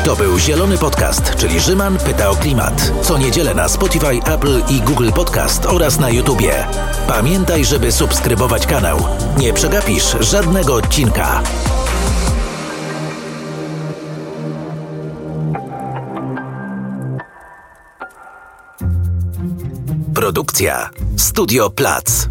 [0.05, 2.93] To był Zielony Podcast, czyli Rzyman pyta o klimat.
[3.03, 6.67] Co niedzielę na Spotify, Apple i Google Podcast oraz na YouTubie.
[7.09, 8.99] Pamiętaj, żeby subskrybować kanał.
[9.39, 11.43] Nie przegapisz żadnego odcinka.
[20.15, 22.29] Produkcja Studio Plac.